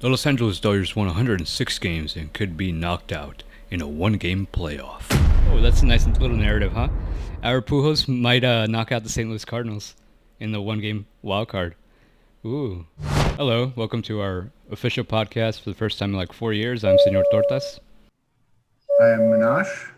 The 0.00 0.08
Los 0.08 0.24
Angeles 0.24 0.58
Dodgers 0.60 0.96
won 0.96 1.08
106 1.08 1.78
games 1.78 2.16
and 2.16 2.32
could 2.32 2.56
be 2.56 2.72
knocked 2.72 3.12
out 3.12 3.42
in 3.70 3.82
a 3.82 3.86
one-game 3.86 4.48
playoff. 4.50 5.02
Oh, 5.50 5.60
that's 5.60 5.82
a 5.82 5.86
nice 5.86 6.06
little 6.06 6.38
narrative, 6.38 6.72
huh? 6.72 6.88
Our 7.42 7.60
Pujols 7.60 8.08
might 8.08 8.42
uh, 8.42 8.66
knock 8.66 8.92
out 8.92 9.02
the 9.02 9.10
St. 9.10 9.28
Louis 9.28 9.44
Cardinals 9.44 9.94
in 10.38 10.52
the 10.52 10.62
one-game 10.62 11.04
wild 11.20 11.48
card. 11.48 11.74
Ooh. 12.46 12.86
Hello, 13.36 13.74
welcome 13.76 14.00
to 14.04 14.22
our 14.22 14.50
official 14.70 15.04
podcast 15.04 15.60
for 15.60 15.68
the 15.68 15.76
first 15.76 15.98
time 15.98 16.12
in 16.12 16.16
like 16.16 16.32
four 16.32 16.54
years. 16.54 16.82
I'm 16.82 16.96
Senor 17.04 17.24
Tortas. 17.30 17.78
I 19.02 19.08
am 19.08 19.20
Minash. 19.20 19.90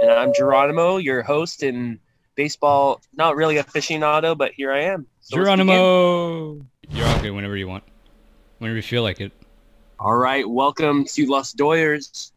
And 0.00 0.12
I'm 0.12 0.32
Geronimo, 0.32 0.98
your 0.98 1.22
host 1.22 1.64
in 1.64 1.98
baseball. 2.36 3.00
Not 3.16 3.34
really 3.34 3.56
aficionado, 3.56 4.38
but 4.38 4.52
here 4.52 4.70
I 4.70 4.82
am. 4.82 5.08
So 5.22 5.38
Geronimo! 5.38 6.64
You're 6.88 7.04
all 7.04 7.20
good 7.20 7.32
whenever 7.32 7.56
you 7.56 7.66
want, 7.66 7.82
whenever 8.58 8.76
you 8.76 8.82
feel 8.82 9.02
like 9.02 9.20
it. 9.20 9.32
All 9.98 10.14
right, 10.16 10.48
welcome 10.48 11.04
to 11.06 11.26
Los 11.26 11.54
Doyers, 11.54 12.32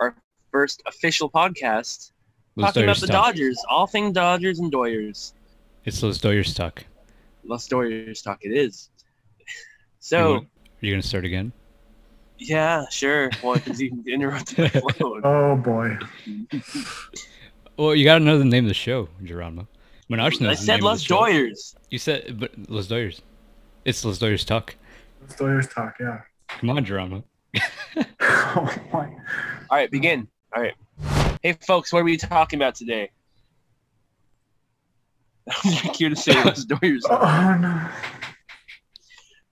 our 0.00 0.14
first 0.50 0.82
official 0.86 1.30
podcast. 1.30 2.12
Los 2.56 2.74
talking 2.74 2.82
Doyers 2.82 2.84
about 2.84 3.00
the 3.00 3.06
talk. 3.06 3.26
Dodgers, 3.26 3.58
all 3.70 3.86
things 3.86 4.12
Dodgers 4.14 4.58
and 4.58 4.72
Doyers. 4.72 5.32
It's 5.84 6.02
Los 6.02 6.18
Doyers 6.18 6.54
talk. 6.54 6.84
Los 7.44 7.68
Doyers 7.68 8.22
talk 8.22 8.38
it 8.42 8.52
is. 8.52 8.88
So, 10.04 10.32
want- 10.32 10.44
Are 10.82 10.86
you 10.86 10.92
gonna 10.92 11.00
start 11.02 11.24
again? 11.24 11.52
yeah, 12.36 12.84
sure. 12.90 13.30
Well, 13.40 13.54
because 13.54 13.80
you 13.80 14.02
interrupted 14.08 14.58
my 14.58 14.68
flow. 14.94 15.20
Oh 15.22 15.54
boy. 15.54 15.96
Well, 17.76 17.94
you 17.94 18.04
gotta 18.04 18.24
know 18.24 18.36
the 18.36 18.44
name 18.44 18.64
of 18.64 18.68
the 18.68 18.74
show, 18.74 19.08
Geronimo. 19.22 19.68
Minash 20.10 20.40
knows 20.40 20.50
I 20.50 20.54
said 20.54 20.82
Los 20.82 21.02
of 21.02 21.08
the 21.08 21.14
show. 21.14 21.20
Doyers. 21.22 21.74
You 21.90 21.98
said, 22.00 22.40
but 22.40 22.50
Los 22.68 22.88
Doyers. 22.88 23.20
It's 23.84 24.04
Los 24.04 24.18
Doyers 24.18 24.44
talk. 24.44 24.74
Let's 25.22 25.36
Doyers 25.36 25.72
talk, 25.72 25.94
yeah. 26.00 26.22
Come 26.48 26.70
on, 26.70 26.84
Geronimo. 26.84 27.24
oh 28.20 28.74
my. 28.92 29.06
All 29.70 29.78
right, 29.78 29.90
begin. 29.90 30.26
All 30.54 30.60
right. 30.60 30.74
Hey, 31.42 31.52
folks, 31.52 31.92
what 31.92 32.00
are 32.00 32.04
we 32.04 32.16
talking 32.16 32.58
about 32.58 32.74
today? 32.74 33.10
I'm 35.64 35.94
here 35.94 36.08
to 36.08 36.16
say 36.16 36.34
Los 36.44 36.64
Doyers. 36.66 37.02
Oh 37.08 37.56
no. 37.60 37.88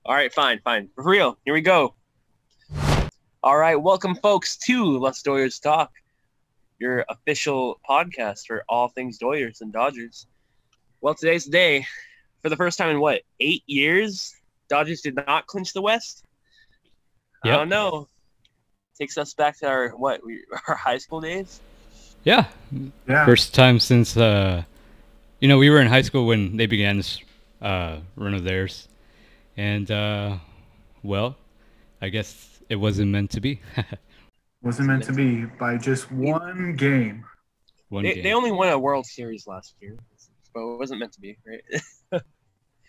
All 0.05 0.15
right, 0.15 0.33
fine, 0.33 0.59
fine. 0.65 0.89
For 0.97 1.05
real, 1.05 1.39
here 1.45 1.55
we 1.55 1.61
go. 1.61 1.95
All 3.43 3.57
right, 3.57 3.77
welcome, 3.77 4.17
folks, 4.17 4.57
to 4.59 4.99
Let's 4.99 5.23
Doyers 5.23 5.63
Talk, 5.63 5.93
your 6.81 7.05
official 7.09 7.81
podcast 7.89 8.47
for 8.47 8.65
all 8.69 8.89
things 8.89 9.21
Doyers 9.21 9.61
and 9.61 9.73
Dodgers. 9.73 10.27
Well, 11.01 11.15
today's 11.15 11.45
the 11.45 11.53
day. 11.53 11.87
For 12.43 12.49
the 12.49 12.57
first 12.57 12.77
time 12.77 12.91
in 12.91 13.01
what, 13.01 13.23
eight 13.39 13.63
years, 13.67 14.35
Dodgers 14.71 15.03
did 15.03 15.17
not 15.17 15.47
clinch 15.47 15.73
the 15.73 15.83
West? 15.83 16.25
I 17.45 17.49
Yep. 17.49 17.59
don't 17.59 17.69
know. 17.69 18.09
Takes 18.99 19.19
us 19.19 19.35
back 19.35 19.59
to 19.59 19.67
our, 19.69 19.89
what, 19.91 20.25
we, 20.25 20.45
our 20.69 20.77
high 20.77 20.99
school 20.99 21.21
days? 21.21 21.61
Yeah, 22.25 22.47
Yeah. 23.09 23.25
first 23.25 23.55
time 23.55 23.81
since 23.81 24.17
uh, 24.17 24.63
you 25.41 25.49
know, 25.49 25.59
we 25.59 25.71
were 25.71 25.81
in 25.81 25.89
high 25.89 26.03
school 26.03 26.27
when 26.27 26.57
they 26.57 26.67
began 26.67 26.99
this 26.99 27.19
uh 27.63 27.99
run 28.17 28.35
of 28.35 28.45
theirs, 28.45 28.89
and 29.57 29.91
uh, 29.91 30.37
well, 31.03 31.37
I 32.03 32.11
guess 32.11 32.61
it 32.69 32.77
wasn't 32.77 33.11
meant 33.11 33.31
to 33.33 33.41
be. 33.41 33.61
Wasn't 34.63 34.87
meant 34.89 35.05
to 35.05 35.15
be 35.15 35.47
by 35.47 35.79
just 35.79 36.13
one 36.13 36.77
game. 36.77 37.25
One 37.89 38.05
They, 38.05 38.15
game. 38.15 38.23
they 38.25 38.35
only 38.35 38.53
won 38.53 38.69
a 38.69 38.79
World 38.79 39.07
Series 39.07 39.47
last 39.47 39.75
year, 39.81 39.97
but 40.53 40.61
it 40.61 40.79
wasn't 40.79 41.01
meant 41.01 41.13
to 41.15 41.21
be, 41.21 41.39
right? 41.47 42.23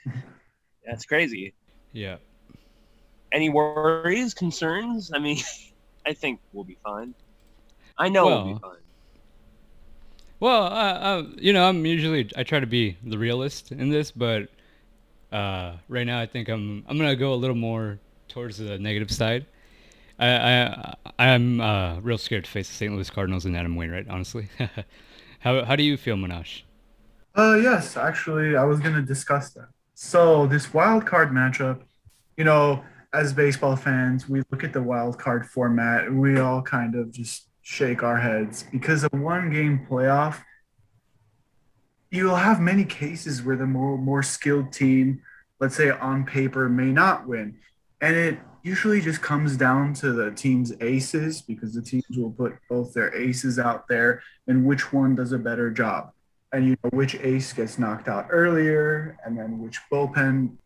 That's 0.85 1.05
crazy. 1.05 1.53
Yeah. 1.93 2.17
any 3.31 3.49
worries, 3.49 4.33
concerns? 4.33 5.11
I 5.13 5.19
mean, 5.19 5.41
I 6.05 6.13
think 6.13 6.39
we'll 6.53 6.63
be 6.63 6.77
fine. 6.83 7.13
I 7.97 8.09
know 8.09 8.25
we'll 8.27 8.53
be 8.53 8.59
fine. 8.61 8.77
Well, 10.39 10.63
uh, 10.63 10.69
uh, 10.69 11.23
you 11.37 11.53
know, 11.53 11.67
I'm 11.69 11.85
usually 11.85 12.29
I 12.35 12.43
try 12.43 12.59
to 12.59 12.67
be 12.67 12.97
the 13.03 13.17
realist 13.17 13.71
in 13.71 13.89
this, 13.89 14.11
but 14.11 14.49
uh, 15.31 15.77
right 15.87 16.05
now 16.05 16.19
I 16.19 16.25
think 16.25 16.49
I'm 16.49 16.83
I'm 16.87 16.97
gonna 16.97 17.15
go 17.15 17.33
a 17.33 17.35
little 17.35 17.55
more 17.55 17.99
towards 18.27 18.57
the 18.57 18.79
negative 18.79 19.11
side. 19.11 19.45
I 20.19 20.27
I 20.27 20.95
I'm 21.19 21.61
uh, 21.61 21.99
real 22.01 22.17
scared 22.17 22.45
to 22.45 22.51
face 22.51 22.67
the 22.69 22.75
St. 22.75 22.93
Louis 22.93 23.09
Cardinals 23.09 23.45
and 23.45 23.55
Adam 23.55 23.75
Wainwright. 23.75 24.07
Honestly, 24.09 24.49
how 25.39 25.63
how 25.65 25.75
do 25.75 25.83
you 25.83 25.97
feel, 25.97 26.15
Monash? 26.15 26.63
Uh 27.35 27.55
yes, 27.61 27.97
actually 27.97 28.55
I 28.55 28.63
was 28.63 28.79
gonna 28.79 29.01
discuss 29.01 29.51
that. 29.53 29.69
So 29.95 30.47
this 30.47 30.73
wild 30.73 31.05
card 31.05 31.31
matchup, 31.31 31.83
you 32.41 32.45
know, 32.45 32.83
as 33.13 33.33
baseball 33.33 33.75
fans, 33.75 34.27
we 34.27 34.41
look 34.49 34.63
at 34.63 34.73
the 34.73 34.81
wild 34.81 35.19
card 35.19 35.45
format 35.45 36.05
and 36.05 36.19
we 36.19 36.39
all 36.39 36.59
kind 36.59 36.95
of 36.95 37.11
just 37.11 37.47
shake 37.61 38.01
our 38.01 38.17
heads 38.17 38.65
because 38.71 39.03
a 39.03 39.09
one 39.09 39.51
game 39.51 39.85
playoff, 39.87 40.41
you'll 42.09 42.35
have 42.35 42.59
many 42.59 42.83
cases 42.83 43.43
where 43.43 43.55
the 43.55 43.67
more 43.67 43.95
more 43.95 44.23
skilled 44.23 44.73
team, 44.73 45.21
let's 45.59 45.75
say 45.75 45.91
on 45.91 46.25
paper, 46.25 46.67
may 46.67 46.91
not 46.91 47.27
win. 47.27 47.59
And 48.01 48.15
it 48.15 48.39
usually 48.63 49.01
just 49.01 49.21
comes 49.21 49.55
down 49.55 49.93
to 50.01 50.11
the 50.11 50.31
team's 50.31 50.73
aces 50.81 51.43
because 51.43 51.75
the 51.75 51.81
teams 51.83 52.17
will 52.17 52.31
put 52.31 52.55
both 52.71 52.91
their 52.91 53.15
aces 53.15 53.59
out 53.59 53.87
there 53.87 54.23
and 54.47 54.65
which 54.65 54.91
one 54.91 55.13
does 55.13 55.31
a 55.31 55.37
better 55.37 55.69
job 55.69 56.11
and 56.51 56.65
you 56.65 56.75
know 56.83 56.89
which 56.91 57.15
ace 57.15 57.53
gets 57.53 57.79
knocked 57.79 58.07
out 58.07 58.27
earlier 58.29 59.17
and 59.25 59.37
then 59.37 59.59
which 59.59 59.79
bullpen 59.91 60.57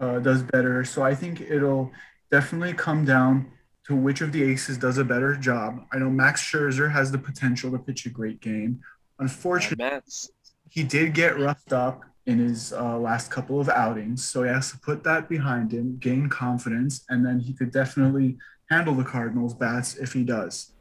uh, 0.00 0.18
does 0.18 0.42
better. 0.42 0.84
So 0.84 1.02
i 1.02 1.14
think 1.14 1.40
it'll 1.40 1.90
definitely 2.30 2.74
come 2.74 3.04
down 3.04 3.50
to 3.86 3.94
which 3.94 4.20
of 4.20 4.32
the 4.32 4.42
aces 4.42 4.78
does 4.78 4.98
a 4.98 5.04
better 5.04 5.36
job. 5.36 5.84
I 5.92 5.98
know 5.98 6.10
max 6.10 6.42
scherzer 6.42 6.90
has 6.92 7.12
the 7.12 7.18
potential 7.18 7.70
to 7.70 7.78
pitch 7.78 8.06
a 8.06 8.10
great 8.10 8.40
game. 8.40 8.80
Unfortunately 9.18 10.00
he 10.68 10.82
did 10.82 11.14
get 11.14 11.38
roughed 11.38 11.72
up 11.72 12.02
in 12.26 12.38
his 12.38 12.72
uh, 12.72 12.98
last 12.98 13.30
couple 13.30 13.60
of 13.60 13.68
outings 13.68 14.26
so 14.28 14.42
he 14.42 14.48
has 14.48 14.72
to 14.72 14.78
put 14.80 15.04
that 15.04 15.28
behind 15.28 15.72
him 15.72 15.96
gain 15.98 16.28
confidence 16.28 17.04
and 17.08 17.24
then 17.24 17.38
he 17.38 17.52
could 17.52 17.70
definitely 17.70 18.36
handle 18.68 18.94
the 18.94 19.04
cardinals 19.04 19.54
bats 19.54 19.96
if 19.96 20.12
he 20.12 20.24
does. 20.24 20.72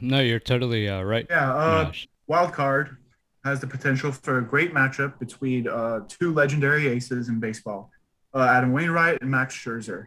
No, 0.00 0.20
you're 0.20 0.40
totally 0.40 0.88
uh, 0.88 1.02
right. 1.02 1.26
yeah 1.30 1.52
uh, 1.52 1.92
wild 2.26 2.52
card 2.52 2.96
has 3.44 3.60
the 3.60 3.66
potential 3.66 4.10
for 4.10 4.38
a 4.38 4.42
great 4.42 4.72
matchup 4.72 5.18
between 5.18 5.68
uh, 5.68 6.00
two 6.08 6.32
legendary 6.32 6.88
aces 6.88 7.28
in 7.28 7.38
baseball, 7.38 7.90
uh, 8.34 8.40
Adam 8.42 8.72
Wainwright 8.72 9.20
and 9.22 9.30
Max 9.30 9.54
Scherzer. 9.56 10.06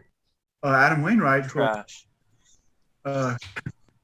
Uh, 0.62 0.68
Adam 0.68 1.02
Wainwright, 1.02 1.44
who, 1.44 1.50
Trash. 1.60 2.06
uh, 3.04 3.36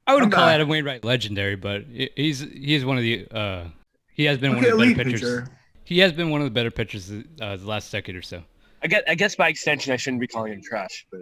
I 0.06 0.14
wouldn't 0.14 0.32
call 0.32 0.46
back. 0.46 0.54
Adam 0.54 0.68
Wainwright 0.68 1.04
legendary, 1.04 1.56
but 1.56 1.82
he- 1.84 2.10
he's 2.16 2.40
he's 2.40 2.84
one 2.84 2.96
of 2.96 3.02
the 3.02 3.26
uh, 3.30 3.64
he 4.12 4.24
has 4.24 4.38
been 4.38 4.54
one 4.54 4.64
of 4.64 4.78
the 4.78 4.94
better 4.94 5.04
pitchers. 5.10 5.20
pitcher. 5.20 5.48
He 5.84 5.98
has 5.98 6.12
been 6.12 6.30
one 6.30 6.40
of 6.40 6.46
the 6.46 6.50
better 6.50 6.70
pitchers 6.70 7.10
uh, 7.10 7.56
the 7.56 7.66
last 7.66 7.90
decade 7.92 8.16
or 8.16 8.22
so. 8.22 8.42
I 8.82 8.86
guess, 8.86 9.02
I 9.08 9.14
guess 9.14 9.34
by 9.34 9.48
extension, 9.48 9.92
I 9.92 9.96
shouldn't 9.96 10.20
be 10.20 10.26
calling 10.26 10.52
him 10.52 10.62
trash, 10.62 11.06
but 11.10 11.20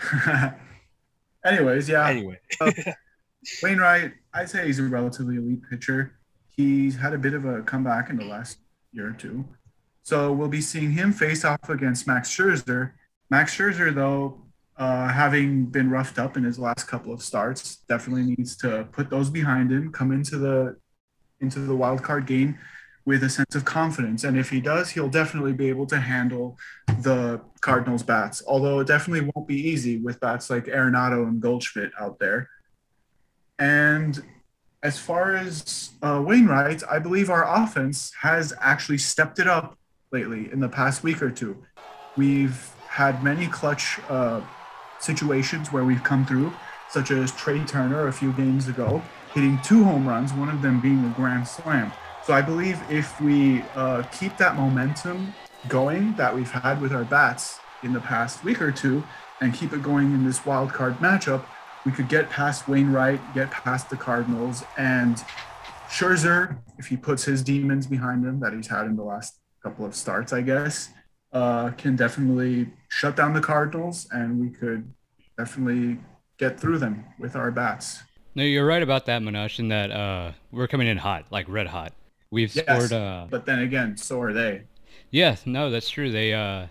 Anyways, 1.44 1.88
yeah, 1.88 2.08
anyway. 2.08 2.38
Wainwright, 3.62 4.12
I'd 4.34 4.50
say 4.50 4.66
he's 4.66 4.78
a 4.78 4.82
relatively 4.84 5.36
elite 5.36 5.60
pitcher. 5.70 6.14
He's 6.56 6.96
had 6.96 7.12
a 7.12 7.18
bit 7.18 7.34
of 7.34 7.44
a 7.44 7.62
comeback 7.62 8.10
in 8.10 8.16
the 8.16 8.24
last 8.24 8.58
year 8.92 9.08
or 9.08 9.12
two. 9.12 9.44
So 10.08 10.32
we'll 10.32 10.48
be 10.48 10.62
seeing 10.62 10.92
him 10.92 11.12
face 11.12 11.44
off 11.44 11.68
against 11.68 12.06
Max 12.06 12.34
Scherzer. 12.34 12.92
Max 13.28 13.54
Scherzer, 13.54 13.94
though, 13.94 14.40
uh, 14.78 15.08
having 15.08 15.66
been 15.66 15.90
roughed 15.90 16.18
up 16.18 16.34
in 16.38 16.44
his 16.44 16.58
last 16.58 16.88
couple 16.88 17.12
of 17.12 17.20
starts, 17.22 17.82
definitely 17.90 18.22
needs 18.22 18.56
to 18.56 18.88
put 18.90 19.10
those 19.10 19.28
behind 19.28 19.70
him, 19.70 19.92
come 19.92 20.10
into 20.10 20.38
the 20.38 20.78
into 21.42 21.58
the 21.58 21.76
wild 21.76 22.02
card 22.02 22.24
game 22.24 22.58
with 23.04 23.22
a 23.22 23.28
sense 23.28 23.54
of 23.54 23.66
confidence. 23.66 24.24
And 24.24 24.38
if 24.38 24.48
he 24.48 24.62
does, 24.62 24.88
he'll 24.88 25.10
definitely 25.10 25.52
be 25.52 25.68
able 25.68 25.84
to 25.88 26.00
handle 26.00 26.56
the 27.02 27.42
Cardinals 27.60 28.02
bats. 28.02 28.42
Although 28.46 28.80
it 28.80 28.86
definitely 28.86 29.30
won't 29.34 29.46
be 29.46 29.60
easy 29.60 29.98
with 29.98 30.20
bats 30.20 30.48
like 30.48 30.64
Arenado 30.68 31.28
and 31.28 31.38
Goldschmidt 31.38 31.92
out 32.00 32.18
there. 32.18 32.48
And 33.58 34.22
as 34.82 34.98
far 34.98 35.36
as 35.36 35.90
uh, 36.02 36.22
Wainwright, 36.24 36.82
I 36.90 36.98
believe 36.98 37.28
our 37.28 37.44
offense 37.62 38.10
has 38.22 38.54
actually 38.58 38.98
stepped 38.98 39.38
it 39.38 39.46
up 39.46 39.77
lately 40.10 40.50
in 40.52 40.60
the 40.60 40.68
past 40.68 41.02
week 41.02 41.22
or 41.22 41.30
two. 41.30 41.56
We've 42.16 42.70
had 42.88 43.22
many 43.22 43.46
clutch 43.46 44.00
uh, 44.08 44.40
situations 44.98 45.72
where 45.72 45.84
we've 45.84 46.02
come 46.02 46.24
through, 46.24 46.52
such 46.88 47.10
as 47.10 47.32
Trea 47.32 47.64
Turner 47.64 48.08
a 48.08 48.12
few 48.12 48.32
games 48.32 48.68
ago, 48.68 49.02
hitting 49.34 49.58
two 49.62 49.84
home 49.84 50.08
runs, 50.08 50.32
one 50.32 50.48
of 50.48 50.62
them 50.62 50.80
being 50.80 51.04
a 51.04 51.14
grand 51.14 51.46
slam. 51.46 51.92
So 52.24 52.32
I 52.32 52.42
believe 52.42 52.80
if 52.90 53.20
we 53.20 53.62
uh, 53.74 54.02
keep 54.12 54.36
that 54.38 54.56
momentum 54.56 55.32
going 55.68 56.14
that 56.16 56.34
we've 56.34 56.50
had 56.50 56.80
with 56.80 56.92
our 56.92 57.04
bats 57.04 57.58
in 57.82 57.92
the 57.92 58.00
past 58.00 58.44
week 58.44 58.60
or 58.60 58.72
two 58.72 59.04
and 59.40 59.54
keep 59.54 59.72
it 59.72 59.82
going 59.82 60.12
in 60.12 60.24
this 60.24 60.44
wild 60.44 60.72
card 60.72 60.96
matchup, 60.98 61.44
we 61.84 61.92
could 61.92 62.08
get 62.08 62.28
past 62.28 62.68
Wainwright, 62.68 63.20
get 63.34 63.50
past 63.50 63.88
the 63.88 63.96
Cardinals, 63.96 64.64
and 64.76 65.24
Scherzer, 65.88 66.58
if 66.76 66.86
he 66.86 66.96
puts 66.96 67.24
his 67.24 67.42
demons 67.42 67.86
behind 67.86 68.24
him 68.24 68.40
that 68.40 68.52
he's 68.52 68.66
had 68.66 68.86
in 68.86 68.96
the 68.96 69.02
last 69.02 69.38
couple 69.62 69.84
of 69.84 69.94
starts, 69.94 70.32
I 70.32 70.40
guess, 70.42 70.90
uh, 71.32 71.70
can 71.72 71.96
definitely 71.96 72.70
shut 72.88 73.16
down 73.16 73.34
the 73.34 73.40
Cardinals, 73.40 74.06
and 74.12 74.40
we 74.40 74.50
could 74.50 74.92
definitely 75.36 75.98
get 76.38 76.58
through 76.58 76.78
them 76.78 77.04
with 77.18 77.36
our 77.36 77.50
bats. 77.50 78.00
No, 78.34 78.42
you're 78.44 78.66
right 78.66 78.82
about 78.82 79.06
that, 79.06 79.22
Minash, 79.22 79.58
and 79.58 79.70
that 79.70 79.90
uh, 79.90 80.32
we're 80.52 80.68
coming 80.68 80.86
in 80.86 80.96
hot, 80.98 81.26
like 81.30 81.48
red 81.48 81.66
hot. 81.66 81.92
We've 82.30 82.54
Yes, 82.54 82.66
scored. 82.66 82.92
Uh, 82.92 83.26
But 83.30 83.46
then 83.46 83.60
again, 83.60 83.96
so 83.96 84.20
are 84.20 84.32
they. 84.32 84.62
Yes, 85.10 85.46
no, 85.46 85.70
that's 85.70 85.88
true. 85.90 86.10
They 86.10 86.34
uh, 86.34 86.66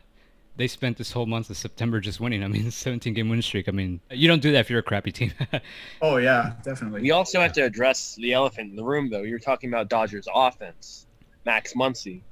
they 0.55 0.67
spent 0.67 0.97
this 0.97 1.11
whole 1.11 1.25
month 1.25 1.49
of 1.49 1.57
September 1.57 1.99
just 1.99 2.19
winning. 2.19 2.43
I 2.43 2.47
mean, 2.47 2.71
17 2.71 3.13
game 3.13 3.29
win 3.29 3.41
streak. 3.41 3.67
I 3.67 3.71
mean, 3.71 4.01
you 4.11 4.27
don't 4.27 4.41
do 4.41 4.51
that 4.53 4.59
if 4.61 4.69
you're 4.69 4.79
a 4.79 4.83
crappy 4.83 5.11
team. 5.11 5.33
Oh 6.01 6.17
yeah, 6.17 6.53
definitely. 6.63 7.01
We 7.01 7.11
also 7.11 7.39
have 7.41 7.53
to 7.53 7.61
address 7.61 8.15
the 8.15 8.33
elephant 8.33 8.69
in 8.69 8.75
the 8.75 8.83
room, 8.83 9.09
though. 9.09 9.23
You're 9.23 9.39
talking 9.39 9.69
about 9.69 9.89
Dodgers 9.89 10.27
offense, 10.33 11.07
Max 11.45 11.73
Muncy. 11.73 12.23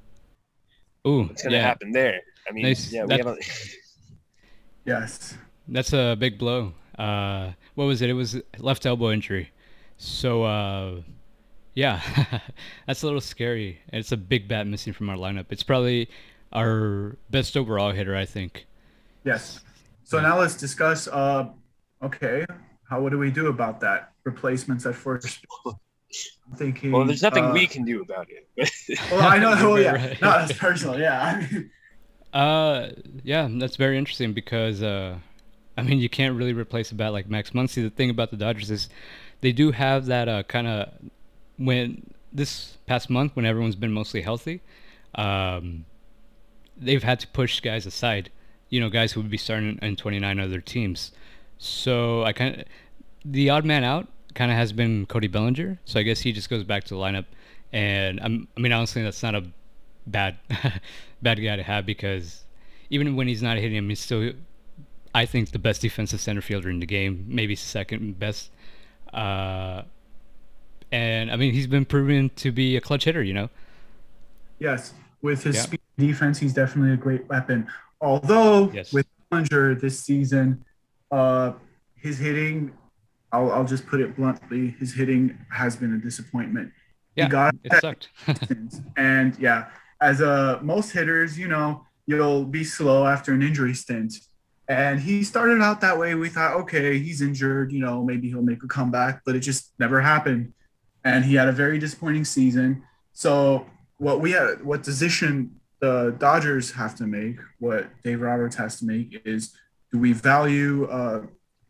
Ooh, 1.06 1.24
What's 1.24 1.42
going 1.42 1.52
to 1.52 1.56
yeah, 1.58 1.62
happen 1.62 1.92
there? 1.92 2.20
I 2.48 2.52
mean, 2.52 2.64
Nice. 2.64 2.92
yeah, 2.92 3.02
we 3.02 3.08
That- 3.16 3.18
have 3.26 3.26
a, 3.28 3.36
Yes. 4.84 5.36
that's 5.68 5.92
a 5.92 6.16
big 6.18 6.38
blow. 6.38 6.72
Uh, 6.98 7.52
what 7.74 7.84
was 7.84 8.02
it? 8.02 8.10
It 8.10 8.14
was 8.14 8.40
left 8.58 8.86
elbow 8.86 9.10
injury. 9.10 9.50
So, 9.98 10.44
uh, 10.44 11.00
yeah, 11.74 12.00
that's 12.86 13.02
a 13.02 13.06
little 13.06 13.20
scary. 13.20 13.80
And 13.90 14.00
It's 14.00 14.12
a 14.12 14.16
big 14.16 14.48
bat 14.48 14.66
missing 14.66 14.92
from 14.92 15.10
our 15.10 15.16
lineup. 15.16 15.46
It's 15.50 15.62
probably 15.62 16.08
our 16.52 17.16
best 17.30 17.56
overall 17.56 17.90
hitter, 17.92 18.16
I 18.16 18.24
think. 18.24 18.66
Yes. 19.24 19.60
So 20.04 20.20
now 20.20 20.38
let's 20.38 20.54
discuss. 20.54 21.08
Uh, 21.08 21.48
okay, 22.02 22.46
how 22.88 23.00
what 23.00 23.10
do 23.10 23.18
we 23.18 23.30
do 23.30 23.48
about 23.48 23.80
that? 23.80 24.12
Replacements 24.24 24.86
at 24.86 24.94
first. 24.94 25.44
I'm 26.50 26.56
thinking. 26.56 26.92
well, 26.92 27.04
there's 27.04 27.22
nothing 27.22 27.44
uh, 27.44 27.52
we 27.52 27.66
can 27.66 27.84
do 27.84 28.02
about 28.02 28.28
it. 28.30 28.70
Well, 29.10 29.20
I 29.22 29.38
know. 29.38 29.50
Well, 29.68 29.80
yeah, 29.80 29.92
Right. 29.92 30.20
not 30.20 30.42
as 30.42 30.52
personal. 30.52 30.98
Yeah, 30.98 31.42
Uh, 32.32 32.90
yeah, 33.22 33.48
that's 33.50 33.76
very 33.76 33.96
interesting 33.96 34.32
because 34.34 34.82
uh, 34.82 35.16
I 35.78 35.82
mean, 35.82 35.98
you 35.98 36.08
can't 36.08 36.36
really 36.36 36.52
replace 36.52 36.90
a 36.90 36.94
bat 36.94 37.12
like 37.12 37.28
Max 37.30 37.50
Muncy. 37.50 37.82
The 37.82 37.90
thing 37.90 38.10
about 38.10 38.30
the 38.30 38.36
Dodgers 38.36 38.70
is 38.70 38.88
they 39.40 39.52
do 39.52 39.70
have 39.72 40.06
that 40.06 40.28
uh, 40.28 40.42
kind 40.42 40.66
of 40.66 40.92
when 41.56 42.10
this 42.32 42.76
past 42.86 43.08
month 43.08 43.34
when 43.36 43.46
everyone's 43.46 43.76
been 43.76 43.92
mostly 43.92 44.20
healthy, 44.20 44.60
um, 45.14 45.86
they've 46.76 47.02
had 47.02 47.20
to 47.20 47.28
push 47.28 47.60
guys 47.60 47.86
aside. 47.86 48.30
You 48.68 48.80
know, 48.80 48.90
guys 48.90 49.12
who 49.12 49.20
would 49.22 49.30
be 49.30 49.38
starting 49.38 49.78
in 49.80 49.96
29 49.96 50.38
other 50.40 50.60
teams. 50.60 51.12
So 51.58 52.22
I 52.24 52.32
kind 52.32 52.60
of 52.60 52.64
the 53.24 53.48
odd 53.48 53.64
man 53.64 53.82
out 53.84 54.08
kind 54.36 54.52
of 54.52 54.56
has 54.56 54.72
been 54.72 55.06
Cody 55.06 55.26
Bellinger. 55.26 55.78
So 55.84 55.98
I 55.98 56.04
guess 56.04 56.20
he 56.20 56.30
just 56.32 56.48
goes 56.48 56.62
back 56.62 56.84
to 56.84 56.94
the 56.94 57.00
lineup. 57.00 57.24
And 57.72 58.20
I'm, 58.20 58.46
I 58.56 58.60
mean, 58.60 58.70
honestly, 58.72 59.02
that's 59.02 59.22
not 59.22 59.34
a 59.34 59.44
bad 60.06 60.36
bad 61.22 61.42
guy 61.42 61.56
to 61.56 61.62
have 61.64 61.84
because 61.84 62.44
even 62.90 63.16
when 63.16 63.26
he's 63.26 63.42
not 63.42 63.56
hitting 63.56 63.76
him, 63.76 63.88
he's 63.88 63.98
still, 63.98 64.32
I 65.14 65.26
think, 65.26 65.50
the 65.50 65.58
best 65.58 65.82
defensive 65.82 66.20
center 66.20 66.40
fielder 66.40 66.70
in 66.70 66.78
the 66.78 66.86
game, 66.86 67.24
maybe 67.26 67.56
second 67.56 68.18
best. 68.20 68.50
Uh, 69.12 69.82
and 70.92 71.32
I 71.32 71.36
mean, 71.36 71.52
he's 71.52 71.66
been 71.66 71.84
proven 71.84 72.30
to 72.36 72.52
be 72.52 72.76
a 72.76 72.80
clutch 72.80 73.04
hitter. 73.04 73.22
You 73.22 73.34
know. 73.34 73.50
yes, 74.60 74.94
with 75.22 75.42
his 75.42 75.56
Yeah. 75.56 75.62
speed 75.62 75.80
defense, 75.98 76.38
he's 76.38 76.52
definitely 76.54 76.92
a 76.92 76.96
great 76.96 77.28
weapon. 77.28 77.66
Although 78.00 78.70
Yes. 78.72 78.92
with 78.92 79.06
Bellinger 79.30 79.74
this 79.74 79.98
season, 79.98 80.64
uh, 81.10 81.52
his 81.96 82.18
hitting, 82.18 82.72
I'll, 83.32 83.50
I'll 83.52 83.64
just 83.64 83.86
put 83.86 84.00
it 84.00 84.16
bluntly, 84.16 84.76
his 84.78 84.94
hitting 84.94 85.38
has 85.50 85.76
been 85.76 85.92
a 85.94 85.98
disappointment. 85.98 86.72
Yeah, 87.16 87.24
he 87.24 87.30
got 87.30 87.54
It 87.64 87.72
sucked. 87.80 88.08
and 88.96 89.36
yeah, 89.38 89.66
as 90.00 90.20
uh, 90.20 90.58
most 90.62 90.92
hitters, 90.92 91.38
you 91.38 91.48
know, 91.48 91.84
you'll 92.06 92.44
be 92.44 92.64
slow 92.64 93.06
after 93.06 93.32
an 93.32 93.42
injury 93.42 93.74
stint. 93.74 94.14
And 94.68 95.00
he 95.00 95.22
started 95.22 95.60
out 95.60 95.80
that 95.80 95.98
way. 95.98 96.14
We 96.14 96.28
thought, 96.28 96.54
okay, 96.62 96.98
he's 96.98 97.22
injured, 97.22 97.72
you 97.72 97.80
know, 97.80 98.02
maybe 98.02 98.28
he'll 98.28 98.42
make 98.42 98.62
a 98.62 98.68
comeback, 98.68 99.22
but 99.24 99.36
it 99.36 99.40
just 99.40 99.72
never 99.78 100.00
happened. 100.00 100.52
And 101.04 101.24
he 101.24 101.34
had 101.36 101.48
a 101.48 101.52
very 101.52 101.78
disappointing 101.78 102.24
season. 102.24 102.82
So 103.12 103.66
what 103.98 104.20
we 104.20 104.32
had, 104.32 104.64
what 104.64 104.82
decision 104.82 105.60
the 105.80 106.16
Dodgers 106.18 106.72
have 106.72 106.96
to 106.96 107.06
make, 107.06 107.36
what 107.58 107.88
Dave 108.02 108.20
Roberts 108.20 108.56
has 108.56 108.78
to 108.80 108.86
make 108.86 109.20
is, 109.24 109.54
do 109.92 109.98
we 109.98 110.12
value 110.12 110.86
uh, 110.86 111.22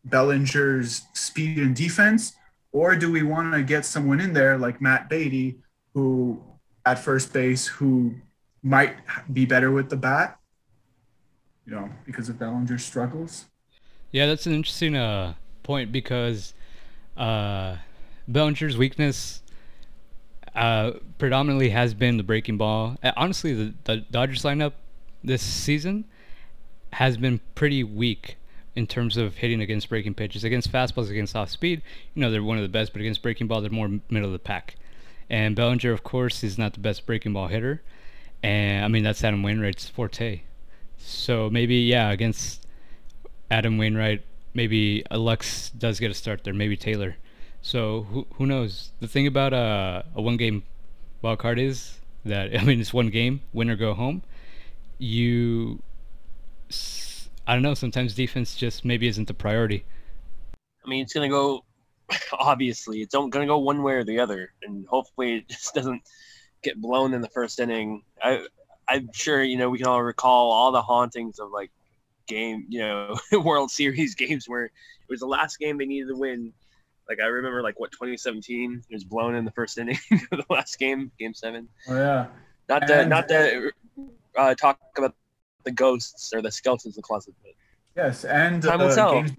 Bellinger's 0.09 1.03
speed 1.13 1.57
and 1.57 1.75
defense, 1.75 2.33
or 2.71 2.95
do 2.95 3.11
we 3.11 3.23
want 3.23 3.53
to 3.53 3.63
get 3.63 3.85
someone 3.85 4.19
in 4.19 4.33
there 4.33 4.57
like 4.57 4.81
Matt 4.81 5.09
Beaty, 5.09 5.57
who 5.93 6.41
at 6.85 6.99
first 6.99 7.33
base, 7.33 7.67
who 7.67 8.15
might 8.63 8.95
be 9.31 9.45
better 9.45 9.71
with 9.71 9.89
the 9.89 9.97
bat, 9.97 10.39
you 11.65 11.73
know, 11.73 11.89
because 12.05 12.29
of 12.29 12.39
Bellinger's 12.39 12.83
struggles. 12.83 13.45
Yeah, 14.11 14.25
that's 14.25 14.45
an 14.45 14.53
interesting 14.53 14.95
uh, 14.95 15.33
point 15.63 15.91
because 15.91 16.53
uh, 17.17 17.75
Bellinger's 18.27 18.77
weakness 18.77 19.41
uh, 20.55 20.91
predominantly 21.17 21.69
has 21.69 21.93
been 21.93 22.17
the 22.17 22.23
breaking 22.23 22.57
ball. 22.57 22.97
Honestly, 23.17 23.53
the, 23.53 23.73
the 23.83 23.97
Dodgers 23.97 24.43
lineup 24.43 24.73
this 25.23 25.41
season 25.41 26.05
has 26.93 27.17
been 27.17 27.41
pretty 27.53 27.83
weak 27.83 28.37
in 28.77 28.85
terms 28.85 29.17
of 29.17 29.37
hitting 29.37 29.59
against 29.59 29.89
breaking 29.89 30.13
pitches. 30.13 30.43
Against 30.43 30.71
fastballs, 30.71 31.09
against 31.09 31.35
off 31.35 31.49
speed, 31.49 31.81
you 32.13 32.21
know, 32.21 32.29
they're 32.29 32.43
one 32.43 32.57
of 32.57 32.63
the 32.63 32.69
best, 32.69 32.93
but 32.93 33.01
against 33.01 33.23
breaking 33.23 33.47
ball, 33.47 33.59
they're 33.59 33.71
more 33.71 33.89
middle 34.07 34.27
of 34.27 34.33
the 34.33 34.39
pack. 34.39 34.75
And 35.31 35.55
Bellinger, 35.55 35.91
of 35.91 36.03
course, 36.03 36.43
is 36.43 36.59
not 36.59 36.73
the 36.73 36.79
best 36.79 37.07
breaking 37.07 37.33
ball 37.33 37.47
hitter. 37.47 37.81
And 38.43 38.85
I 38.85 38.87
mean, 38.87 39.03
that's 39.03 39.23
Adam 39.23 39.41
Wainwright's 39.41 39.89
forte. 39.89 40.41
So 40.99 41.49
maybe, 41.49 41.77
yeah, 41.77 42.11
against 42.11 42.67
Adam 43.49 43.79
Wainwright, 43.79 44.23
maybe 44.53 45.03
Lux 45.09 45.71
does 45.71 45.99
get 45.99 46.11
a 46.11 46.13
start 46.13 46.43
there, 46.43 46.53
maybe 46.53 46.77
Taylor. 46.77 47.17
So 47.63 48.03
who 48.03 48.27
who 48.35 48.45
knows? 48.45 48.91
The 48.99 49.07
thing 49.07 49.25
about 49.25 49.53
uh, 49.53 50.03
a 50.15 50.21
one 50.21 50.37
game 50.37 50.63
wild 51.23 51.39
card 51.39 51.57
is 51.57 51.97
that 52.23 52.55
I 52.59 52.63
mean 52.63 52.79
it's 52.79 52.93
one 52.93 53.09
game, 53.09 53.41
win 53.53 53.71
or 53.71 53.75
go 53.75 53.95
home. 53.95 54.21
You, 54.99 55.81
I 57.47 57.53
don't 57.53 57.61
know. 57.63 57.73
Sometimes 57.73 58.13
defense 58.13 58.55
just 58.55 58.83
maybe 58.85 59.07
isn't 59.07 59.27
the 59.27 59.33
priority. 59.33 59.85
I 60.85 60.89
mean, 60.89 61.03
it's 61.03 61.13
gonna 61.13 61.29
go. 61.29 61.63
Obviously, 62.33 63.01
it's 63.01 63.13
going 63.13 63.31
to 63.31 63.45
go 63.45 63.57
one 63.57 63.83
way 63.83 63.93
or 63.93 64.03
the 64.05 64.19
other, 64.19 64.53
and 64.63 64.85
hopefully, 64.87 65.37
it 65.37 65.49
just 65.49 65.73
doesn't 65.73 66.01
get 66.63 66.79
blown 66.81 67.13
in 67.13 67.19
the 67.21 67.27
first 67.29 67.59
inning. 67.59 68.01
I, 68.21 68.45
I'm 68.87 69.09
sure 69.13 69.43
you 69.43 69.57
know 69.57 69.69
we 69.69 69.77
can 69.77 69.87
all 69.87 70.01
recall 70.01 70.51
all 70.51 70.71
the 70.71 70.81
hauntings 70.81 71.39
of 71.39 71.51
like 71.51 71.69
game, 72.27 72.65
you 72.69 72.79
know, 72.79 73.17
World 73.43 73.71
Series 73.71 74.15
games 74.15 74.47
where 74.47 74.65
it 74.65 74.71
was 75.09 75.19
the 75.19 75.25
last 75.27 75.59
game 75.59 75.77
they 75.77 75.85
needed 75.85 76.07
to 76.09 76.15
win. 76.15 76.53
Like 77.09 77.19
I 77.21 77.25
remember, 77.25 77.61
like 77.61 77.77
what 77.79 77.91
2017, 77.91 78.83
it 78.89 78.93
was 78.93 79.03
blown 79.03 79.35
in 79.35 79.43
the 79.45 79.51
first 79.51 79.77
inning 79.79 79.97
of 80.31 80.37
the 80.39 80.45
last 80.49 80.79
game, 80.79 81.11
Game 81.19 81.33
Seven. 81.33 81.67
Oh 81.89 81.95
yeah, 81.95 82.27
Not 82.69 82.87
to 82.87 82.95
And- 83.01 83.09
not 83.09 83.27
to 83.29 83.71
uh, 84.37 84.55
talk 84.55 84.79
about 84.97 85.13
the 85.67 85.71
ghosts 85.73 86.31
or 86.33 86.41
the 86.41 86.49
skeletons 86.51 86.95
in 86.95 86.99
the 86.99 87.03
closet, 87.03 87.33
but 87.43 87.51
yes, 87.95 88.23
and 88.23 88.63
Time 88.63 88.79
will 88.79 88.87
uh, 88.87 88.95
tell. 88.95 89.11
games, 89.11 89.31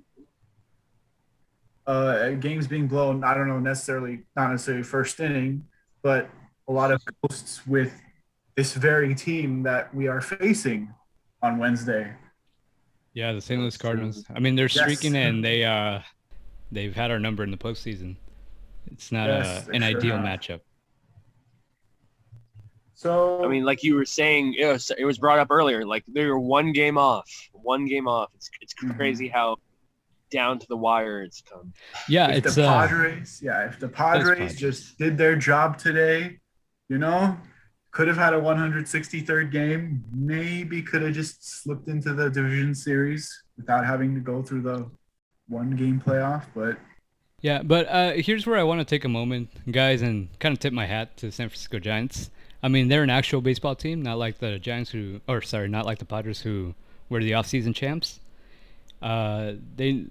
uh, 1.86 2.30
games 2.32 2.66
being 2.66 2.86
blown. 2.86 3.24
I 3.24 3.32
don't 3.34 3.48
know 3.48 3.58
necessarily, 3.58 4.20
not 4.36 4.50
necessarily 4.50 4.82
first 4.82 5.18
inning, 5.20 5.64
but 6.02 6.28
a 6.68 6.72
lot 6.72 6.92
of 6.92 7.02
ghosts 7.22 7.66
with 7.66 7.92
this 8.56 8.74
very 8.74 9.14
team 9.14 9.62
that 9.62 9.94
we 9.94 10.06
are 10.06 10.20
facing 10.20 10.92
on 11.42 11.56
Wednesday. 11.58 12.12
Yeah, 13.14 13.32
the 13.32 13.40
St. 13.40 13.58
Louis 13.60 13.76
Cardinals. 13.78 14.24
I 14.34 14.38
mean, 14.38 14.54
they're 14.54 14.66
Yes. 14.66 14.78
streaking 14.80 15.16
and 15.16 15.42
they 15.42 15.64
uh, 15.64 16.00
they've 16.70 16.94
had 16.94 17.10
our 17.10 17.18
number 17.18 17.42
in 17.42 17.50
the 17.50 17.56
postseason. 17.56 18.16
It's 18.92 19.10
not 19.10 19.28
Yes, 19.28 19.46
uh, 19.46 19.70
they 19.70 19.76
an 19.76 19.82
sure 19.82 19.96
ideal 19.98 20.16
have. 20.18 20.24
matchup. 20.26 20.60
So 22.98 23.44
I 23.44 23.46
mean, 23.46 23.64
like 23.64 23.84
you 23.84 23.94
were 23.94 24.04
saying, 24.04 24.54
it 24.58 24.66
was, 24.66 24.90
it 24.98 25.04
was 25.04 25.18
brought 25.18 25.38
up 25.38 25.52
earlier. 25.52 25.86
Like 25.86 26.02
they 26.08 26.26
were 26.26 26.40
one 26.40 26.72
game 26.72 26.98
off, 26.98 27.30
one 27.52 27.86
game 27.86 28.08
off. 28.08 28.28
It's 28.34 28.50
it's 28.60 28.74
Mhm. 28.74 28.96
crazy 28.96 29.28
how 29.28 29.58
down 30.32 30.58
to 30.58 30.66
the 30.68 30.76
wire 30.76 31.22
it's 31.22 31.40
come. 31.40 31.72
Yeah, 32.08 32.30
if 32.32 32.44
it's 32.46 32.56
the 32.56 32.66
uh, 32.66 32.88
Padres, 32.88 33.40
yeah, 33.40 33.66
if 33.68 33.78
the 33.78 33.88
Padres 33.88 34.38
Padres. 34.38 34.56
just 34.56 34.98
did 34.98 35.16
their 35.16 35.36
job 35.36 35.78
today, 35.78 36.40
you 36.88 36.98
know, 36.98 37.38
could 37.92 38.08
have 38.08 38.16
had 38.16 38.34
a 38.34 38.40
163rd 38.40 39.52
game. 39.52 40.02
Maybe 40.12 40.82
could 40.82 41.02
have 41.02 41.12
just 41.14 41.62
slipped 41.62 41.86
into 41.86 42.12
the 42.14 42.28
division 42.28 42.74
series 42.74 43.30
without 43.56 43.86
having 43.86 44.12
to 44.16 44.20
go 44.20 44.42
through 44.42 44.62
the 44.62 44.90
one 45.46 45.70
game 45.76 46.02
playoff. 46.04 46.46
But 46.52 46.78
Yeah, 47.42 47.62
but 47.62 47.86
uh, 47.88 48.12
here's 48.14 48.44
where 48.44 48.58
I 48.58 48.64
want 48.64 48.80
to 48.80 48.84
take 48.84 49.04
a 49.04 49.08
moment, 49.08 49.50
guys, 49.70 50.02
and 50.02 50.36
kind 50.40 50.52
of 50.52 50.58
tip 50.58 50.72
my 50.72 50.86
hat 50.86 51.16
to 51.18 51.26
the 51.26 51.32
San 51.32 51.48
Francisco 51.48 51.78
Giants. 51.78 52.30
I 52.62 52.68
mean, 52.68 52.88
they're 52.88 53.02
an 53.04 53.10
actual 53.10 53.40
baseball 53.40 53.74
team, 53.76 54.02
not 54.02 54.18
like 54.18 54.38
the 54.38 54.58
Giants 54.58 54.90
who, 54.90 55.20
or 55.28 55.42
sorry, 55.42 55.68
not 55.68 55.86
like 55.86 55.98
the 55.98 56.04
Padres 56.04 56.40
who 56.40 56.74
were 57.08 57.22
the 57.22 57.32
offseason 57.32 57.74
champs. 57.74 58.20
Uh, 59.00 59.52
they, 59.76 60.06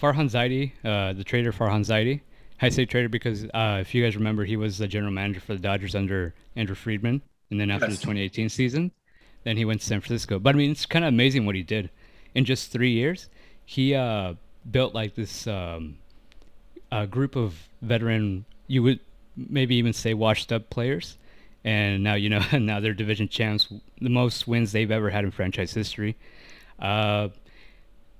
Farhan 0.00 0.28
Zaidi, 0.30 0.72
uh, 0.84 1.12
the 1.14 1.24
trader 1.24 1.52
Farhan 1.52 1.80
Zaidi, 1.84 2.20
I 2.60 2.68
say 2.70 2.84
trader 2.84 3.08
because 3.08 3.44
uh, 3.54 3.78
if 3.80 3.94
you 3.94 4.02
guys 4.04 4.16
remember, 4.16 4.44
he 4.44 4.56
was 4.56 4.78
the 4.78 4.88
general 4.88 5.12
manager 5.12 5.40
for 5.40 5.54
the 5.54 5.60
Dodgers 5.60 5.94
under 5.94 6.34
Andrew 6.56 6.74
Friedman, 6.74 7.22
and 7.50 7.60
then 7.60 7.70
after 7.70 7.86
Yes. 7.86 7.96
the 7.96 8.02
2018 8.02 8.48
season, 8.48 8.90
Then 9.44 9.56
he 9.56 9.64
went 9.64 9.80
to 9.80 9.86
San 9.86 10.00
Francisco. 10.00 10.38
But 10.40 10.54
I 10.56 10.58
mean, 10.58 10.72
it's 10.72 10.84
kind 10.84 11.04
of 11.04 11.08
amazing 11.10 11.46
what 11.46 11.54
he 11.54 11.62
did 11.62 11.88
in 12.34 12.44
just 12.44 12.70
three 12.72 12.90
years. 12.90 13.28
He 13.64 13.94
uh, 13.94 14.34
built 14.70 14.94
like 14.94 15.14
this 15.14 15.46
um, 15.46 15.96
a 16.90 17.06
group 17.06 17.36
of 17.36 17.68
veteran, 17.80 18.44
you 18.66 18.82
would 18.82 19.00
maybe 19.36 19.76
even 19.76 19.92
say 19.92 20.12
washed 20.12 20.52
up 20.52 20.68
players, 20.70 21.16
and 21.64 22.02
now 22.02 22.14
you 22.14 22.28
know 22.28 22.42
now 22.58 22.80
they're 22.80 22.94
division 22.94 23.28
champs, 23.28 23.72
the 24.00 24.10
most 24.10 24.46
wins 24.48 24.72
they've 24.72 24.90
ever 24.90 25.10
had 25.10 25.24
in 25.24 25.30
franchise 25.30 25.72
history. 25.72 26.16
Uh, 26.78 27.28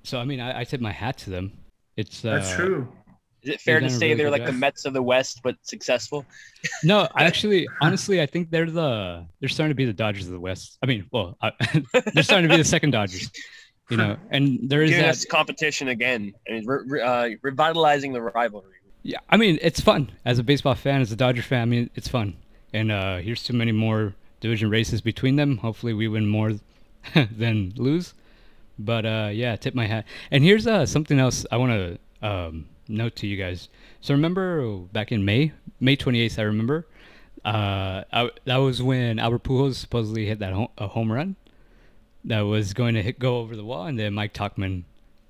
so 0.03 0.19
I 0.19 0.25
mean, 0.25 0.39
I, 0.39 0.61
I 0.61 0.63
tip 0.63 0.81
my 0.81 0.91
hat 0.91 1.17
to 1.19 1.29
them. 1.29 1.51
It's 1.97 2.23
uh, 2.23 2.35
That's 2.35 2.55
true. 2.55 2.87
Is 3.41 3.51
it 3.51 3.61
fair 3.61 3.79
to 3.79 3.89
say 3.89 4.07
really 4.07 4.15
they're 4.15 4.25
good 4.25 4.39
like 4.39 4.45
the. 4.47 4.51
Mets 4.51 4.83
of 4.83 4.93
the 4.93 5.01
West, 5.01 5.39
but 5.43 5.55
successful? 5.61 6.25
No, 6.83 7.07
actually, 7.17 7.67
honestly, 7.81 8.21
I 8.21 8.25
think 8.25 8.51
they're 8.51 8.69
the 8.69 9.25
they're 9.39 9.49
starting 9.49 9.71
to 9.71 9.75
be 9.75 9.85
the 9.85 9.93
Dodgers 9.93 10.25
of 10.25 10.33
the 10.33 10.39
West. 10.39 10.77
I 10.83 10.87
mean, 10.87 11.05
well, 11.11 11.37
I, 11.41 11.51
they're 12.13 12.23
starting 12.23 12.49
to 12.49 12.53
be 12.53 12.61
the 12.61 12.67
second 12.67 12.91
Dodgers. 12.91 13.31
You 13.89 13.97
know, 13.97 14.17
and 14.29 14.69
there 14.69 14.83
is 14.83 14.91
Giving 14.91 15.05
that. 15.05 15.25
competition 15.31 15.87
again. 15.87 16.33
I 16.47 16.51
mean, 16.51 16.65
re- 16.67 16.83
re- 16.85 17.01
uh, 17.01 17.29
revitalizing 17.41 18.13
the 18.13 18.21
rivalry. 18.21 18.75
Yeah, 19.01 19.17
I 19.29 19.37
mean, 19.37 19.57
it's 19.63 19.79
fun 19.79 20.11
as 20.25 20.37
a 20.37 20.43
baseball 20.43 20.75
fan, 20.75 21.01
as 21.01 21.11
a 21.11 21.15
Dodger 21.15 21.41
fan. 21.41 21.61
I 21.63 21.65
mean, 21.65 21.89
it's 21.95 22.07
fun. 22.07 22.35
And 22.73 22.91
uh, 22.91 23.17
here's 23.17 23.43
too 23.43 23.53
many 23.53 23.71
more 23.71 24.13
division 24.41 24.69
races 24.69 25.01
between 25.01 25.35
them. 25.35 25.57
Hopefully, 25.57 25.93
we 25.93 26.07
win 26.07 26.27
more 26.27 26.53
than 27.31 27.73
lose. 27.77 28.13
But 28.77 29.05
uh, 29.05 29.29
yeah, 29.33 29.55
tip 29.55 29.75
my 29.75 29.87
hat. 29.87 30.05
And 30.31 30.43
here's 30.43 30.65
uh, 30.67 30.85
something 30.85 31.19
else 31.19 31.45
I 31.51 31.57
want 31.57 31.71
to 32.21 32.27
um, 32.27 32.67
note 32.87 33.15
to 33.17 33.27
you 33.27 33.35
guys. 33.37 33.67
So 34.01 34.13
remember 34.13 34.77
back 34.77 35.11
in 35.11 35.25
May, 35.25 35.51
May 35.79 35.97
28th, 35.97 36.39
I 36.39 36.43
remember. 36.43 36.87
Uh, 37.43 38.03
I, 38.11 38.29
that 38.45 38.57
was 38.57 38.81
when 38.81 39.17
Albert 39.19 39.43
Pujols 39.43 39.75
supposedly 39.75 40.25
hit 40.25 40.39
that 40.39 40.53
home, 40.53 40.67
a 40.77 40.87
home 40.87 41.11
run 41.11 41.35
that 42.25 42.41
was 42.41 42.73
going 42.73 42.95
to 42.95 43.01
hit, 43.03 43.17
go 43.19 43.37
over 43.39 43.55
the 43.55 43.63
wall, 43.63 43.85
and 43.85 43.97
then 43.97 44.13
Mike 44.13 44.33
Tauchman 44.33 44.83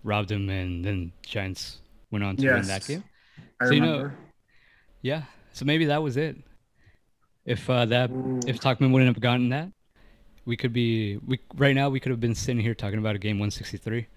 robbed 0.03 0.31
him, 0.31 0.49
and 0.49 0.83
then 0.83 1.11
Giants 1.21 1.77
went 2.11 2.23
on 2.23 2.35
to 2.37 2.45
win 2.51 2.63
that 2.67 2.81
Yes. 2.81 2.87
game. 2.87 3.03
I 3.61 3.65
So, 3.67 3.71
you 3.73 3.81
know- 3.81 3.91
remember. 3.97 4.15
Yeah, 5.01 5.23
so 5.53 5.65
maybe 5.65 5.85
that 5.85 6.01
was 6.03 6.17
it. 6.17 6.35
If 7.45 7.69
uh, 7.69 7.85
that 7.85 8.11
Ooh. 8.11 8.39
if 8.45 8.59
Tauchman 8.59 8.91
wouldn't 8.91 9.13
have 9.13 9.21
gotten 9.21 9.49
that, 9.49 9.71
we 10.45 10.57
could 10.57 10.73
be 10.73 11.17
we 11.25 11.39
right 11.55 11.75
now 11.75 11.89
we 11.89 11.99
could 11.99 12.11
have 12.11 12.19
been 12.19 12.35
sitting 12.35 12.61
here 12.61 12.75
talking 12.75 12.99
about 12.99 13.15
a 13.15 13.19
game 13.19 13.37
163. 13.37 14.07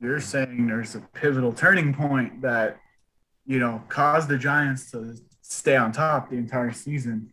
You're 0.00 0.20
saying 0.20 0.66
there's 0.66 0.94
a 0.94 1.00
pivotal 1.12 1.52
turning 1.52 1.92
point 1.92 2.40
that, 2.40 2.78
you 3.46 3.58
know, 3.58 3.82
caused 3.88 4.28
the 4.28 4.38
Giants 4.38 4.90
to 4.92 5.14
stay 5.42 5.76
on 5.76 5.92
top 5.92 6.30
the 6.30 6.36
entire 6.36 6.72
season. 6.72 7.32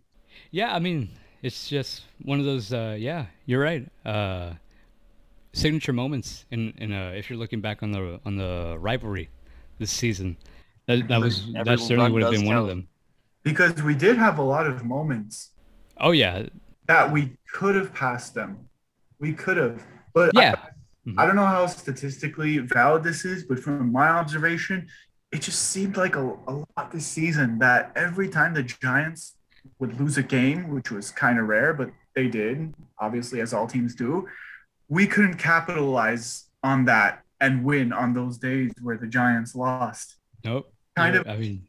Yeah, 0.52 0.74
I 0.74 0.80
mean 0.80 1.10
it's 1.42 1.68
just 1.68 2.04
one 2.24 2.40
of 2.40 2.46
those. 2.46 2.74
Uh, 2.74 2.96
yeah, 2.98 3.26
you're 3.46 3.62
right. 3.62 3.88
Uh, 4.06 4.54
signature 5.54 5.94
moments 5.94 6.46
in 6.52 6.74
in 6.78 6.92
uh, 6.92 7.14
if 7.16 7.30
you're 7.30 7.40
looking 7.40 7.62
back 7.62 7.84
on 7.84 7.92
the 7.92 8.20
on 8.26 8.36
the 8.36 8.78
rivalry 8.80 9.30
this 9.80 9.92
season, 9.92 10.38
that 10.88 11.08
that 11.08 11.20
was 11.20 11.44
Every 11.56 11.64
that 11.64 11.80
certainly 11.80 12.12
would 12.12 12.24
have 12.24 12.32
does 12.32 12.42
been 12.42 12.48
one 12.48 12.58
of 12.58 12.68
them. 12.68 12.88
Because 13.48 13.82
we 13.82 13.96
did 13.96 14.18
have 14.18 14.38
a 14.40 14.44
lot 14.44 14.66
of 14.68 14.84
moments 14.84 15.52
Oh 16.00 16.12
yeah, 16.12 16.44
that 16.88 17.12
we 17.12 17.38
could 17.54 17.76
have 17.76 17.94
passed 17.94 18.36
them. 18.36 18.70
We 19.20 19.34
could 19.34 19.58
have. 19.58 19.82
But 20.14 20.32
yeah. 20.36 20.56
I, 21.18 21.24
I 21.24 21.26
don't 21.26 21.36
know 21.36 21.46
how 21.46 21.66
statistically 21.68 22.58
valid 22.60 23.04
this 23.04 23.26
is, 23.26 23.44
but 23.44 23.60
from 23.60 23.92
my 23.92 24.10
observation, 24.10 24.88
it 25.32 25.42
just 25.42 25.62
seemed 25.70 25.98
like 25.98 26.16
a, 26.16 26.22
a 26.48 26.54
lot 26.54 26.92
this 26.92 27.08
season 27.08 27.60
that 27.60 27.92
every 27.96 28.30
time 28.30 28.54
the 28.54 28.64
Giants 28.64 29.38
would 29.80 30.00
lose 30.00 30.18
a 30.18 30.24
game, 30.24 30.70
which 30.74 30.92
was 30.92 31.10
kind 31.12 31.40
of 31.40 31.48
rare, 31.48 31.74
but 31.74 31.90
they 32.16 32.28
did, 32.28 32.74
obviously, 33.00 33.42
as 33.42 33.54
all 33.54 33.68
teams 33.68 33.96
do, 33.96 34.28
we 34.88 35.08
couldn't 35.08 35.36
capitalize 35.38 36.46
on 36.64 36.86
that 36.86 37.24
and 37.42 37.64
win 37.64 37.92
on 37.94 38.14
those 38.14 38.38
days 38.38 38.72
where 38.82 38.98
the 38.98 39.08
Giants 39.08 39.56
lost. 39.56 40.18
Nope. 40.44 40.72
Kind 40.96 41.16
You're- 41.16 41.30
of 41.30 41.36
I 41.36 41.40
mean, 41.40 41.67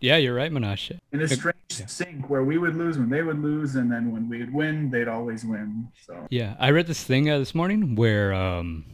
yeah, 0.00 0.16
you're 0.16 0.34
right, 0.34 0.52
Menashe. 0.52 0.96
in 1.12 1.20
a 1.20 1.28
strange 1.28 1.56
yeah. 1.78 1.86
sync 1.86 2.28
where 2.30 2.44
we 2.44 2.58
would 2.58 2.76
lose 2.76 2.98
when 2.98 3.08
they 3.10 3.22
would 3.22 3.40
lose, 3.40 3.74
and 3.76 3.90
then 3.90 4.12
when 4.12 4.28
we'd 4.28 4.52
win, 4.52 4.90
they'd 4.90 5.08
always 5.08 5.44
win. 5.44 5.88
So 6.06 6.26
Yeah, 6.30 6.54
I 6.58 6.70
read 6.70 6.86
this 6.86 7.02
thing 7.02 7.28
uh, 7.30 7.38
this 7.38 7.54
morning 7.54 7.94
where, 7.94 8.32
um, 8.32 8.84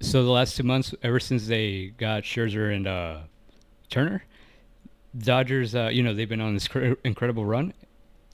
so 0.00 0.24
the 0.24 0.30
last 0.30 0.56
two 0.56 0.62
months, 0.62 0.94
ever 1.02 1.20
since 1.20 1.46
they 1.46 1.92
got 1.98 2.22
Scherzer 2.22 2.74
and 2.74 2.86
uh, 2.86 3.18
Turner, 3.90 4.24
Dodgers, 5.16 5.74
uh, 5.74 5.88
you 5.92 6.02
know, 6.02 6.12
they've 6.14 6.28
been 6.28 6.40
on 6.40 6.54
this 6.54 6.68
cr- 6.68 6.94
incredible 7.04 7.44
run, 7.46 7.72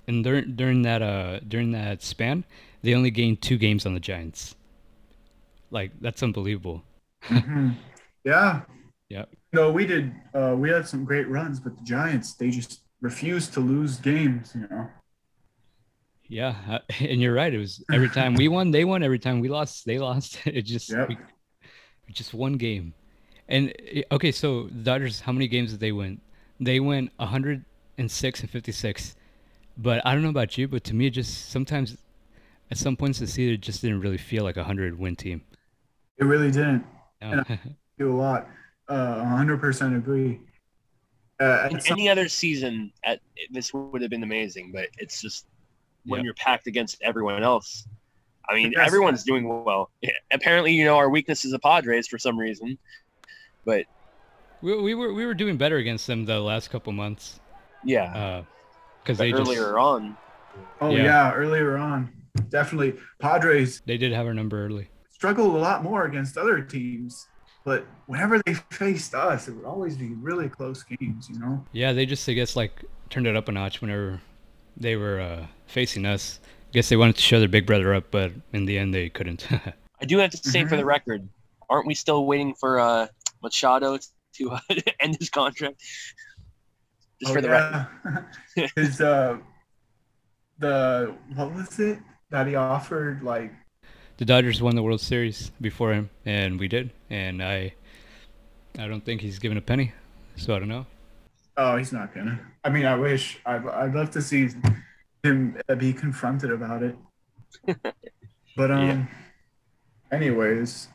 and 0.09 0.25
during 0.25 0.57
during 0.57 0.83
that 0.83 1.01
uh 1.03 1.39
during 1.47 1.71
that 1.73 2.03
span, 2.03 2.45
they 2.83 2.93
only 2.95 3.11
gained 3.11 3.41
two 3.41 3.57
games 3.57 3.87
on 3.87 3.95
the 3.95 4.01
Giants. 4.01 4.57
Like 5.71 5.93
that's 6.01 6.23
unbelievable. 6.23 6.83
Mhm. 7.29 7.77
yeah, 8.25 8.63
Yep. 9.13 9.29
No, 9.53 9.71
we 9.71 9.85
did. 9.87 10.11
Uh, 10.35 10.55
we 10.57 10.71
had 10.71 10.89
some 10.89 11.05
great 11.05 11.29
runs, 11.29 11.61
but 11.61 11.77
the 11.77 11.85
Giants 11.85 12.33
they 12.35 12.51
just 12.51 12.81
refused 13.03 13.53
to 13.55 13.61
lose 13.61 13.99
games. 13.99 14.53
You 14.55 14.67
know. 14.71 14.89
Yeah, 16.29 16.55
uh, 16.69 16.79
and 17.01 17.21
you're 17.21 17.35
right. 17.35 17.53
It 17.53 17.59
was 17.59 17.85
every 17.93 18.09
time 18.09 18.35
we 18.35 18.49
won, 18.49 18.71
they 18.71 18.85
won. 18.87 19.03
Every 19.03 19.19
time 19.19 19.41
we 19.41 19.49
lost, 19.49 19.85
they 19.85 19.99
lost. 19.99 20.39
It 20.47 20.63
just 20.63 20.91
Yep. 20.91 21.09
we- 21.11 21.19
just 22.11 22.33
one 22.35 22.55
game. 22.55 22.93
And 23.49 23.73
eh, 23.93 24.03
okay, 24.13 24.33
so 24.33 24.69
Dodgers, 24.69 25.21
how 25.21 25.33
many 25.33 25.47
games 25.49 25.71
did 25.73 25.81
they 25.81 25.93
win? 25.93 26.21
They 26.61 26.79
went 26.81 27.11
106 27.17 28.41
and 28.41 28.51
56. 28.51 29.15
But 29.79 30.05
I 30.07 30.13
don't 30.15 30.23
know 30.23 30.29
about 30.29 30.57
you, 30.59 30.69
but 30.69 30.85
to 30.85 30.95
me, 30.95 31.07
it 31.07 31.11
just 31.11 31.51
sometimes 31.51 31.97
at 32.71 32.77
some 32.79 32.97
points 32.97 33.19
this 33.19 33.33
season, 33.35 33.55
it 33.55 33.61
just 33.63 33.81
didn't 33.83 34.01
really 34.01 34.19
feel 34.19 34.43
like 34.45 34.57
a 34.57 34.61
100 34.61 34.99
win 34.99 35.17
team. 35.17 35.43
It 36.19 36.25
really 36.25 36.51
didn't 36.51 36.85
No. 37.23 37.43
do 37.99 38.13
a 38.13 38.17
lot. 38.17 38.47
Uh, 38.93 39.25
100% 39.25 39.97
agree. 39.97 40.41
Uh, 41.41 41.69
In 41.71 41.81
some- 41.81 41.95
any 41.99 42.09
other 42.09 42.29
season, 42.29 42.93
at 43.05 43.21
this 43.51 43.73
would 43.73 44.03
have 44.03 44.11
been 44.11 44.23
amazing, 44.23 44.71
but 44.73 44.89
it's 44.99 45.21
just 45.23 45.47
when 46.05 46.21
Yeah. 46.21 46.25
you're 46.27 46.35
packed 46.35 46.67
against 46.67 47.01
everyone 47.03 47.43
else. 47.43 47.89
I 48.49 48.55
mean, 48.55 48.73
Yes. 48.73 48.87
everyone's 48.87 49.25
doing 49.25 49.49
well. 49.49 49.91
Yeah, 50.03 50.11
Apparently, 50.33 50.73
you 50.73 50.85
know, 50.85 50.97
our 50.99 51.09
weakness 51.09 51.45
is 51.45 51.53
the 51.53 51.59
Padres 51.59 52.07
for 52.07 52.19
some 52.19 52.39
reason. 52.39 52.77
But 53.65 53.87
we, 54.61 54.77
we 54.81 54.95
were 54.95 55.15
we 55.15 55.25
were 55.25 55.35
doing 55.35 55.57
better 55.57 55.77
against 55.77 56.07
them 56.07 56.25
the 56.25 56.41
last 56.41 56.71
couple 56.71 56.93
months 56.93 57.41
yeah, 57.85 58.43
because 59.03 59.19
but 59.19 59.25
they 59.25 59.33
earlier 59.33 59.63
just 59.63 59.75
on, 59.77 60.17
oh 60.81 60.91
yeah. 60.91 61.05
yeah. 61.05 61.33
earlier 61.33 61.77
on, 61.79 62.13
definitely 62.49 62.95
Padres 63.21 63.81
they 63.87 63.97
did 63.97 64.13
have 64.13 64.27
our 64.27 64.35
number 64.35 64.65
early. 64.67 64.89
struggled 65.11 65.55
a 65.55 65.59
lot 65.59 65.83
more 65.85 66.05
against 66.07 66.37
other 66.37 66.61
teams, 66.61 67.29
but 67.65 67.87
whenever 68.07 68.41
they 68.45 68.55
faced 68.55 69.15
us, 69.15 69.49
it 69.49 69.53
would 69.55 69.65
always 69.65 69.97
be 69.97 70.09
really 70.15 70.49
close 70.49 70.83
games. 70.83 71.29
You 71.31 71.39
know. 71.39 71.65
Yeah, 71.73 71.93
they 71.93 72.07
just 72.07 72.29
I 72.29 72.33
guess 72.33 72.57
like 72.57 72.85
turned 73.11 73.27
it 73.27 73.37
up 73.37 73.49
a 73.49 73.53
notch 73.53 73.81
whenever 73.81 74.21
they 74.77 74.97
were 74.97 75.21
uh, 75.21 75.47
facing 75.67 76.07
us. 76.07 76.41
I 76.45 76.73
guess 76.73 76.89
they 76.89 76.97
wanted 76.97 77.17
to 77.17 77.23
show 77.23 77.39
their 77.39 77.49
big 77.49 77.67
brother 77.67 77.95
up, 77.95 78.11
but 78.11 78.33
in 78.53 78.65
the 78.65 78.79
end 78.79 78.95
they 78.95 79.09
couldn't. 79.11 79.47
I 80.01 80.05
do 80.07 80.19
have 80.19 80.31
to 80.31 80.37
say 80.39 80.65
for 80.65 80.77
the 80.77 80.83
Mhm. 80.83 80.87
record, 80.87 81.29
aren't 81.71 81.87
we 81.87 81.95
still 81.95 82.27
waiting 82.27 82.55
for 82.55 82.81
uh, 82.81 83.07
Machado 83.43 83.99
to 84.35 84.51
uh, 84.51 84.59
end 85.01 85.17
his 85.19 85.31
contract? 85.31 85.81
Just 87.21 87.31
Oh, 87.31 87.35
for 87.35 87.41
the 87.41 87.51
record. 87.51 87.89
yeah. 88.57 88.67
His 88.75 89.01
uh, 89.01 89.39
the 90.59 91.15
what 91.35 91.55
was 91.55 91.79
it 91.79 91.99
that 92.31 92.47
he 92.47 92.55
offered? 92.57 93.23
Like 93.23 93.53
the 94.23 94.27
Dodgers 94.27 94.63
won 94.63 94.77
the 94.77 94.85
World 94.85 95.01
Series 95.01 95.51
before 95.61 95.93
him, 95.93 96.09
and 96.25 96.61
we 96.61 96.69
did. 96.69 96.93
And 97.11 97.43
I, 97.43 97.75
I 98.79 98.87
don't 98.87 99.05
think 99.05 99.21
he's 99.21 99.41
given 99.41 99.59
a 99.59 99.61
penny, 99.61 99.91
so 100.37 100.55
I 100.55 100.61
don't 100.61 100.69
know. 100.69 100.87
Oh, 101.57 101.77
he's 101.77 101.93
not 101.93 102.15
gonna. 102.15 102.39
I 102.63 102.71
mean, 102.71 102.87
I 102.87 102.95
wish. 102.95 103.41
I'd, 103.45 103.67
I'd 103.67 103.93
love 103.97 104.13
to 104.13 104.23
see 104.23 104.49
him 105.25 105.61
uh, 105.69 105.75
be 105.75 105.93
confronted 105.93 106.53
about 106.53 106.85
it. 106.85 106.97
But 108.57 108.71
um, 108.71 109.09
Yeah. 110.13 110.17
anyways, 110.17 110.87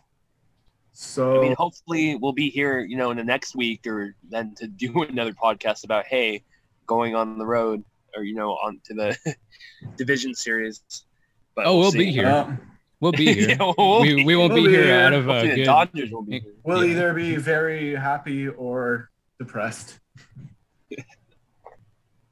so 0.93 1.35
I 1.35 1.41
mean, 1.41 1.55
hopefully 1.57 2.15
we'll 2.15 2.31
be 2.31 2.49
here, 2.49 2.79
you 2.79 2.95
know, 2.95 3.11
in 3.11 3.17
the 3.17 3.25
next 3.25 3.57
week 3.57 3.85
or 3.87 4.15
then 4.29 4.55
to 4.55 4.67
do 4.67 5.03
another 5.09 5.33
podcast 5.33 5.83
about 5.83 6.05
hey, 6.05 6.43
going 6.85 7.13
on 7.13 7.37
the 7.37 7.45
road 7.45 7.83
or 8.15 8.23
you 8.23 8.35
know 8.35 8.51
on 8.51 8.79
to 8.85 8.93
the 8.93 9.35
division 9.97 10.33
series. 10.33 10.81
But 11.57 11.65
Oh, 11.65 11.77
we'll 11.77 11.91
see. 11.91 11.97
be 12.05 12.11
here. 12.11 12.27
uh, 12.27 12.55
We'll 12.99 13.11
be 13.11 13.33
here. 13.33 13.49
Yeah, 13.49 13.73
we'll 13.77 14.01
we, 14.01 14.15
be- 14.15 14.25
we 14.25 14.35
won't 14.35 14.53
we'll 14.53 14.63
be 14.63 14.69
be 14.69 14.73
here 14.75 14.85
here. 14.85 14.95
out 14.95 15.13
of 15.13 15.29
uh, 15.29 15.33
hopefully 15.33 15.49
the 15.51 15.55
good. 15.57 15.65
Dodgers 15.65 16.11
will 16.11 16.21
be 16.23 16.39
here. 16.39 16.53
we'll 16.63 16.83
Yeah. 16.85 16.91
either 16.91 17.13
be 17.13 17.35
very 17.35 17.95
happy 17.95 18.47
or 18.47 19.09
depressed. 19.39 19.99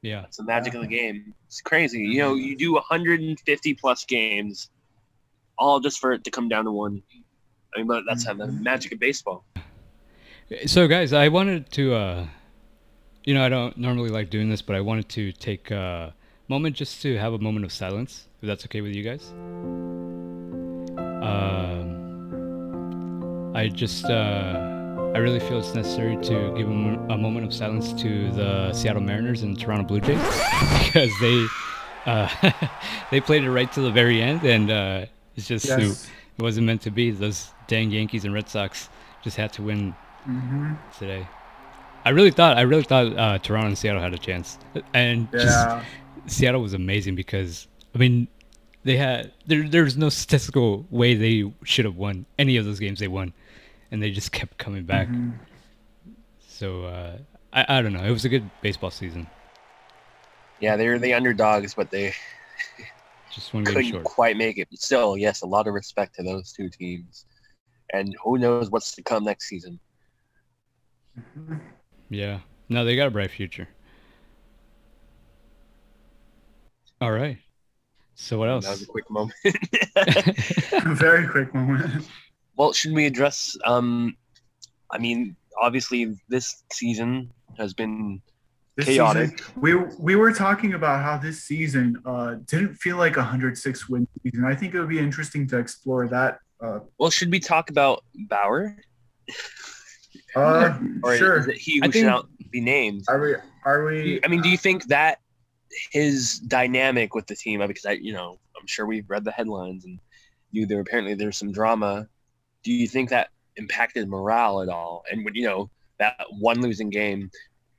Yeah, 0.01 0.25
It's 0.25 0.37
the 0.37 0.43
magic 0.43 0.75
of 0.75 0.81
the 0.81 0.87
game. 0.87 1.33
It's 1.47 1.61
crazy. 1.61 1.99
You 2.03 2.19
know, 2.19 2.35
you 2.35 2.55
do 2.55 2.73
150 2.73 3.73
plus 3.73 4.05
games, 4.05 4.69
all 5.57 5.79
just 5.79 5.97
for 5.99 6.11
it 6.11 6.23
to 6.25 6.29
come 6.29 6.47
down 6.47 6.65
to 6.65 6.71
one. 6.71 7.01
I 7.73 7.79
mean, 7.79 7.87
but 7.87 8.03
that's 8.07 8.23
how 8.23 8.35
the 8.35 8.45
magic 8.45 8.91
of 8.91 8.99
baseball. 8.99 9.45
So, 10.67 10.87
guys, 10.87 11.11
I 11.11 11.29
wanted 11.29 11.71
to, 11.71 11.95
uh, 11.95 12.27
you 13.23 13.33
know, 13.33 13.43
I 13.43 13.49
don't 13.49 13.75
normally 13.79 14.09
like 14.09 14.29
doing 14.29 14.47
this, 14.47 14.61
but 14.61 14.75
I 14.75 14.81
wanted 14.81 15.09
to 15.09 15.31
take 15.31 15.71
a 15.71 16.13
moment 16.49 16.75
just 16.75 17.01
to 17.01 17.17
have 17.17 17.33
a 17.33 17.39
moment 17.39 17.65
of 17.65 17.71
silence 17.71 18.27
if 18.43 18.47
that's 18.47 18.63
okay 18.65 18.81
with 18.81 18.93
you 18.93 19.01
guys. 19.01 19.33
Um, 21.25 21.95
I 23.55 23.67
just, 23.69 24.05
uh, 24.05 25.11
I 25.15 25.17
really 25.19 25.39
feel 25.39 25.59
it's 25.59 25.73
necessary 25.73 26.17
to 26.17 26.53
give 26.57 26.69
a, 26.69 26.73
a 27.13 27.17
moment 27.17 27.45
of 27.45 27.53
silence 27.53 27.93
to 28.01 28.31
the 28.31 28.73
Seattle 28.73 29.01
Mariners 29.01 29.43
and 29.43 29.57
Toronto 29.59 29.85
Blue 29.85 30.01
Jays 30.01 30.17
because 30.83 31.11
they, 31.21 31.45
uh, 32.05 32.29
they 33.11 33.21
played 33.21 33.43
it 33.43 33.51
right 33.51 33.71
to 33.73 33.81
the 33.81 33.91
very 33.91 34.21
end, 34.21 34.43
and 34.43 34.69
uh, 34.69 35.05
it's 35.35 35.47
just 35.47 35.65
it, 35.65 35.79
Yes. 35.79 36.07
it 36.37 36.41
wasn't 36.43 36.67
meant 36.67 36.81
to 36.83 36.91
be. 36.91 37.11
Those 37.11 37.49
dang 37.67 37.91
Yankees 37.91 38.25
and 38.25 38.33
Red 38.33 38.49
Sox 38.49 38.89
just 39.23 39.37
had 39.37 39.53
to 39.53 39.63
win 39.63 39.95
hmm 40.25 40.73
today. 40.99 41.25
I 42.03 42.09
really 42.09 42.31
thought 42.31 42.57
I 42.57 42.61
really 42.61 42.83
thought 42.83 43.17
uh, 43.17 43.37
Toronto 43.39 43.67
and 43.69 43.77
Seattle 43.77 44.01
had 44.01 44.13
a 44.13 44.17
chance, 44.17 44.59
and 44.93 45.31
just 45.31 45.67
Seattle 46.27 46.61
was 46.61 46.73
amazing 46.73 47.15
because 47.15 47.67
I 47.95 47.97
mean 47.97 48.27
they 48.85 48.95
had 48.95 49.33
there 49.47 49.67
there's 49.67 49.97
no 49.97 50.07
statistical 50.09 50.85
way 50.89 51.15
they 51.15 51.51
should 51.65 51.83
have 51.85 51.97
won 51.97 52.25
any 52.39 52.55
of 52.55 52.63
those 52.65 52.79
games 52.79 52.99
they 52.99 53.07
won, 53.09 53.33
and 53.91 54.01
they 54.01 54.11
just 54.11 54.31
kept 54.31 54.57
coming 54.57 54.83
back. 54.85 55.09
Mhm. 55.09 55.33
So 56.47 56.85
uh, 56.85 57.17
I 57.51 57.65
I 57.79 57.81
don't 57.81 57.91
know. 57.91 58.03
It 58.03 58.11
was 58.11 58.23
a 58.23 58.29
good 58.29 58.49
baseball 58.61 58.91
season. 58.91 59.27
Yeah, 60.61 60.77
they 60.77 60.87
were 60.87 60.99
the 60.99 61.13
underdogs, 61.13 61.73
but 61.73 61.91
they 61.91 62.13
Just 63.31 63.53
one 63.53 63.65
couldn't 63.65 63.91
short. 63.91 64.03
quite 64.05 64.37
make 64.37 64.57
it. 64.57 64.67
But 64.69 64.79
still, 64.79 65.17
yes, 65.17 65.41
a 65.41 65.45
lot 65.47 65.67
of 65.67 65.73
respect 65.73 66.15
to 66.15 66.23
those 66.23 66.53
two 66.53 66.69
teams. 66.69 67.25
And 67.93 68.15
who 68.23 68.37
knows 68.37 68.69
what's 68.69 68.93
to 68.93 69.03
come 69.03 69.25
next 69.25 69.47
season. 69.49 69.79
Mhm. 71.19 71.59
Yeah. 72.09 72.39
No, 72.69 72.85
they 72.85 72.95
got 72.95 73.07
a 73.07 73.11
bright 73.11 73.31
future. 73.31 73.67
All 77.01 77.11
right. 77.11 77.37
So 78.15 78.39
what 78.39 78.49
else? 78.49 78.65
That 78.65 78.71
was 78.71 78.81
a 78.83 78.85
quick 78.87 79.09
moment. 79.09 79.33
A 79.95 80.93
very 80.95 81.27
quick 81.27 81.53
moment. 81.53 82.07
well, 82.55 82.73
should 82.73 82.93
we 82.93 83.05
address? 83.05 83.57
Um, 83.65 84.15
I 84.91 84.97
mean, 84.97 85.35
obviously, 85.61 86.15
this 86.29 86.63
season 86.71 87.31
has 87.57 87.73
been 87.73 88.21
This 88.77 88.85
Chaotic. 88.87 89.39
Season, 89.39 89.53
we 89.61 89.75
we 89.99 90.15
were 90.15 90.31
talking 90.31 90.73
about 90.73 91.03
how 91.03 91.17
this 91.17 91.43
season 91.43 92.01
uh, 92.05 92.35
didn't 92.45 92.75
feel 92.75 92.97
like 92.97 93.17
a 93.17 93.19
106 93.19 93.89
win 93.89 94.07
season. 94.23 94.45
I 94.45 94.55
think 94.55 94.73
it 94.73 94.79
would 94.79 94.89
be 94.89 94.99
interesting 94.99 95.47
to 95.49 95.57
explore 95.57 96.07
that. 96.07 96.39
Uh, 96.61 96.79
well. 96.97 97.09
Should 97.11 97.31
we 97.31 97.39
talk 97.41 97.69
about 97.69 98.03
Bauer, 98.29 98.77
uh, 100.35 100.79
or 101.03 101.17
sure. 101.17 101.37
is 101.39 101.47
it 101.47 101.57
he 101.57 101.81
I 101.81 101.87
who 101.87 101.91
think- 101.91 102.05
shall 102.05 102.17
not 102.19 102.27
be 102.51 102.61
named? 102.61 103.03
Are 103.09 103.19
we? 103.19 103.35
Are 103.65 103.83
we? 103.83 104.21
I 104.23 104.27
mean, 104.29 104.41
do 104.41 104.47
you 104.49 104.57
think 104.57 104.85
that 104.85 105.19
his 105.91 106.39
dynamic 106.39 107.15
with 107.15 107.27
the 107.27 107.35
team? 107.35 107.65
Because 107.67 107.85
I, 107.85 107.93
you 107.93 108.13
know, 108.13 108.39
I'm 108.59 108.67
sure 108.67 108.85
we've 108.85 109.09
read 109.09 109.25
the 109.25 109.31
headlines 109.31 109.85
and 109.85 109.99
knew 110.53 110.65
there 110.65 110.81
apparently 110.81 111.15
there's 111.15 111.37
some 111.37 111.51
drama. 111.51 112.07
Do 112.63 112.73
you 112.73 112.87
think 112.87 113.09
that 113.09 113.29
impacted 113.57 114.09
morale 114.09 114.61
at 114.61 114.69
all? 114.69 115.03
And 115.11 115.25
would 115.25 115.35
you 115.35 115.45
know 115.47 115.71
that 115.99 116.17
one 116.31 116.61
losing 116.61 116.89
game, 116.89 117.31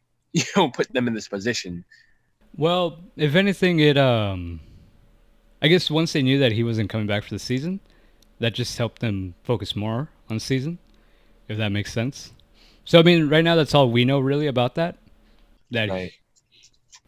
you 0.33 0.45
know, 0.57 0.71
put 0.71 0.93
them 0.93 1.09
in 1.09 1.15
this 1.15 1.29
position? 1.29 1.85
Well, 2.57 3.01
if 3.17 3.35
anything, 3.35 3.81
it 3.81 3.97
um, 3.99 4.61
I 5.63 5.69
guess 5.69 5.91
once 5.91 6.13
they 6.13 6.23
knew 6.23 6.39
that 6.39 6.53
he 6.53 6.63
wasn't 6.65 6.91
coming 6.91 7.07
back 7.07 7.23
for 7.25 7.31
the 7.31 7.39
season, 7.39 7.81
that 8.41 8.55
just 8.55 8.79
helped 8.79 9.01
them 9.01 9.35
focus 9.45 9.77
more 9.77 10.11
on 10.31 10.37
the 10.37 10.41
season, 10.41 10.79
if 11.49 11.59
that 11.59 11.71
makes 11.71 11.93
sense. 11.93 12.33
So 12.85 13.01
I 13.01 13.03
mean, 13.03 13.29
right 13.29 13.45
now 13.45 13.57
that's 13.57 13.75
all 13.75 13.91
we 13.91 14.05
know 14.05 14.21
really 14.21 14.47
about 14.47 14.77
that. 14.77 14.99
That 15.71 15.91
Right. 15.91 16.13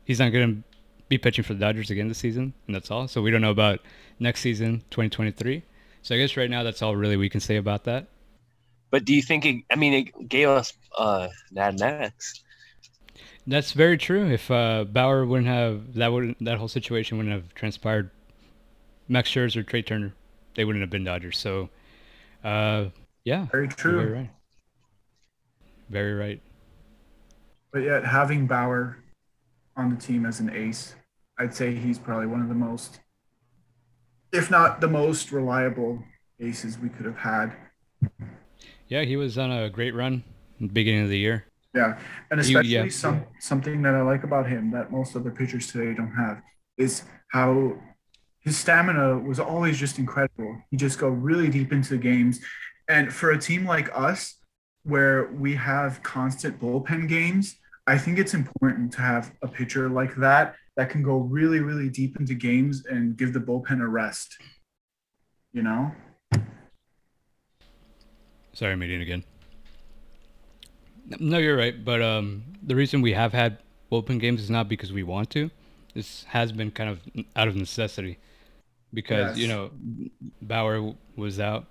he's 0.05 0.19
not 0.19 0.31
going 0.31 0.57
to 0.63 0.68
be 1.09 1.19
pitching 1.19 1.45
for 1.45 1.55
the 1.55 1.61
Dodgers 1.61 1.91
again 1.91 2.09
this 2.09 2.19
season, 2.19 2.53
and 2.67 2.75
that's 2.75 2.91
all. 2.91 3.09
So 3.09 3.23
we 3.23 3.31
don't 3.31 3.41
know 3.41 3.51
about 3.51 3.81
next 4.19 4.41
season, 4.41 4.83
2023. 4.91 5.63
So 6.03 6.15
I 6.15 6.19
guess 6.19 6.37
right 6.37 6.51
now 6.51 6.63
that's 6.63 6.83
all 6.83 6.97
really 6.97 7.17
we 7.17 7.29
can 7.29 7.41
say 7.41 7.57
about 7.57 7.85
that. 7.85 8.07
But 8.91 9.05
do 9.05 9.15
you 9.15 9.23
think 9.23 9.45
it? 9.45 9.65
I 9.71 9.77
mean, 9.77 9.93
it 9.93 10.29
gave 10.29 10.49
us 10.49 10.73
uh, 10.97 11.29
Mad 11.53 11.79
Max. 11.79 12.43
That's 13.47 13.73
very 13.73 13.97
true. 13.99 14.31
If 14.31 14.51
uh, 14.51 14.85
Bauer 14.85 15.25
wouldn't 15.27 15.49
have 15.49 15.95
that 15.95 16.13
wouldn't 16.13 16.43
that 16.45 16.59
whole 16.59 16.69
situation 16.69 17.17
wouldn't 17.19 17.35
have 17.35 17.55
transpired, 17.55 18.11
Max 19.09 19.31
Scherzer, 19.31 19.67
Trea 19.67 19.83
Turner, 19.83 20.15
they 20.55 20.65
wouldn't 20.65 20.83
have 20.83 20.91
been 20.91 21.05
Dodgers. 21.05 21.39
So, 21.39 21.69
uh, 22.45 22.87
yeah, 23.25 23.47
Very 23.47 23.69
true. 23.69 23.97
very 23.99 24.13
right. 24.13 24.31
Very 25.91 26.15
right. 26.15 26.41
But 27.73 27.81
yet, 27.83 28.05
having 28.05 28.47
Bauer 28.47 28.99
on 29.77 29.91
the 29.91 29.97
team 29.97 30.27
as 30.27 30.41
an 30.41 30.51
ace, 30.55 30.95
I'd 31.39 31.55
say 31.55 31.75
he's 31.75 31.99
probably 31.99 32.27
one 32.27 32.41
of 32.43 32.49
the 32.49 32.55
most, 32.55 33.01
if 34.33 34.51
not 34.51 34.81
the 34.81 34.89
most 34.89 35.31
reliable 35.33 36.03
aces 36.41 36.79
we 36.79 36.89
could 36.89 37.07
have 37.07 37.17
had. 37.17 37.53
Yeah, 38.89 39.03
he 39.03 39.17
was 39.17 39.39
on 39.39 39.51
a 39.53 39.69
great 39.71 39.95
run 39.95 40.25
in 40.61 40.67
the 40.67 40.73
beginning 40.73 41.05
of 41.05 41.11
the 41.11 41.19
year. 41.19 41.45
Yeah, 41.75 41.99
and 42.31 42.39
You- 42.39 42.59
especially 42.59 42.71
yeah. 42.71 42.89
some 42.89 43.25
something 43.39 43.83
that 43.83 43.95
I 43.95 44.01
like 44.03 44.25
about 44.25 44.49
him 44.49 44.71
that 44.73 44.91
most 44.91 45.15
other 45.15 45.31
pitchers 45.31 45.71
today 45.71 45.95
don't 45.95 46.13
have 46.15 46.43
is 46.77 47.03
how 47.33 47.79
his 48.41 48.57
stamina 48.57 49.19
was 49.19 49.39
always 49.39 49.79
just 49.79 49.99
incredible. 49.99 50.63
He 50.71 50.77
just 50.77 50.99
go 50.99 51.09
really 51.09 51.49
deep 51.51 51.73
into 51.73 51.91
the 51.91 51.99
games, 51.99 52.41
and 52.89 53.13
for 53.13 53.31
a 53.31 53.39
team 53.39 53.65
like 53.67 53.91
us, 53.95 54.37
where 54.85 55.27
we 55.33 55.55
have 55.57 56.03
constant 56.03 56.59
bullpen 56.61 57.09
games, 57.09 57.57
I 57.87 57.99
think 57.99 58.19
it's 58.19 58.33
important 58.35 58.93
to 58.93 59.01
have 59.03 59.33
a 59.43 59.49
pitcher 59.49 59.89
like 59.91 60.17
that 60.17 60.57
that 60.79 60.91
can 60.91 61.03
go 61.03 61.17
really, 61.17 61.59
really 61.59 61.89
deep 61.89 62.17
into 62.21 62.35
games 62.35 62.87
and 62.87 63.17
give 63.17 63.33
the 63.33 63.41
bullpen 63.41 63.83
a 63.83 63.89
rest. 63.89 64.39
You 65.53 65.65
know? 65.65 65.91
Sorry, 68.53 68.73
I'm 68.73 68.83
eating 68.85 69.03
again. 69.03 69.25
No, 71.19 71.39
you're 71.39 71.57
right. 71.57 71.85
But 71.85 72.01
um, 72.01 72.45
the 72.63 72.77
reason 72.77 73.03
we 73.03 73.13
have 73.13 73.33
had 73.33 73.59
bullpen 73.91 74.21
games 74.21 74.41
is 74.41 74.51
not 74.51 74.69
because 74.69 74.93
we 74.93 75.03
want 75.03 75.31
to. 75.31 75.51
This 75.95 76.23
has 76.29 76.53
been 76.53 76.71
kind 76.71 76.91
of 76.91 77.01
out 77.35 77.49
of 77.49 77.57
necessity. 77.57 78.19
Because, 78.95 79.37
you 79.37 79.49
know, 79.49 79.73
Bauer 80.41 80.95
was 81.17 81.41
out. 81.41 81.67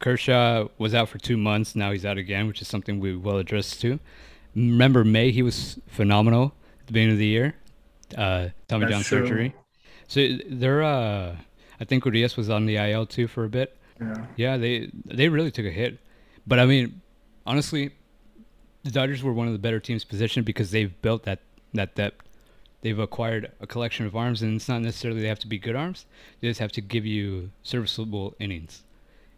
Kershaw 0.00 0.66
was 0.78 0.94
out 0.94 1.08
for 1.08 1.18
two 1.18 1.36
months. 1.36 1.76
Now 1.76 1.92
he's 1.92 2.04
out 2.04 2.18
again, 2.18 2.48
which 2.48 2.60
is 2.60 2.66
something 2.66 2.98
we 2.98 3.16
well 3.16 3.38
addressed 3.38 3.80
to. 3.82 4.00
Remember 4.56 5.04
May, 5.04 5.30
he 5.30 5.42
was 5.42 5.78
phenomenal 5.86 6.54
at 6.80 6.88
the 6.88 6.92
beginning 6.92 7.12
of 7.12 7.18
the 7.18 7.26
year. 7.26 7.54
Uh, 8.16 8.48
Tommy 8.68 8.86
That's 8.86 8.92
John 8.92 9.02
true. 9.02 9.26
surgery. 9.26 9.54
So 10.06 10.26
they're, 10.48 10.82
uh, 10.82 11.36
I 11.80 11.84
think 11.84 12.04
Urias 12.04 12.36
was 12.36 12.48
on 12.48 12.66
the 12.66 12.76
IL 12.76 13.06
too 13.06 13.28
for 13.28 13.44
a 13.44 13.48
bit. 13.48 13.76
Yeah. 14.00 14.26
Yeah, 14.36 14.56
they 14.56 14.90
they 15.04 15.28
really 15.28 15.50
took 15.50 15.66
a 15.66 15.70
hit. 15.70 15.98
But 16.46 16.58
I 16.58 16.66
mean, 16.66 17.00
honestly, 17.46 17.90
the 18.84 18.90
Dodgers 18.90 19.22
were 19.22 19.32
one 19.32 19.46
of 19.46 19.52
the 19.52 19.58
better 19.58 19.80
teams 19.80 20.04
positioned 20.04 20.46
because 20.46 20.70
they've 20.70 21.00
built 21.02 21.24
that 21.24 21.40
that 21.74 21.94
depth. 21.94 22.24
They've 22.80 22.98
acquired 22.98 23.50
a 23.60 23.66
collection 23.66 24.06
of 24.06 24.14
arms, 24.14 24.40
and 24.40 24.54
it's 24.54 24.68
not 24.68 24.82
necessarily 24.82 25.20
they 25.20 25.26
have 25.26 25.40
to 25.40 25.48
be 25.48 25.58
good 25.58 25.74
arms. 25.74 26.06
They 26.40 26.48
just 26.48 26.60
have 26.60 26.70
to 26.72 26.80
give 26.80 27.04
you 27.04 27.50
serviceable 27.64 28.34
innings. 28.38 28.84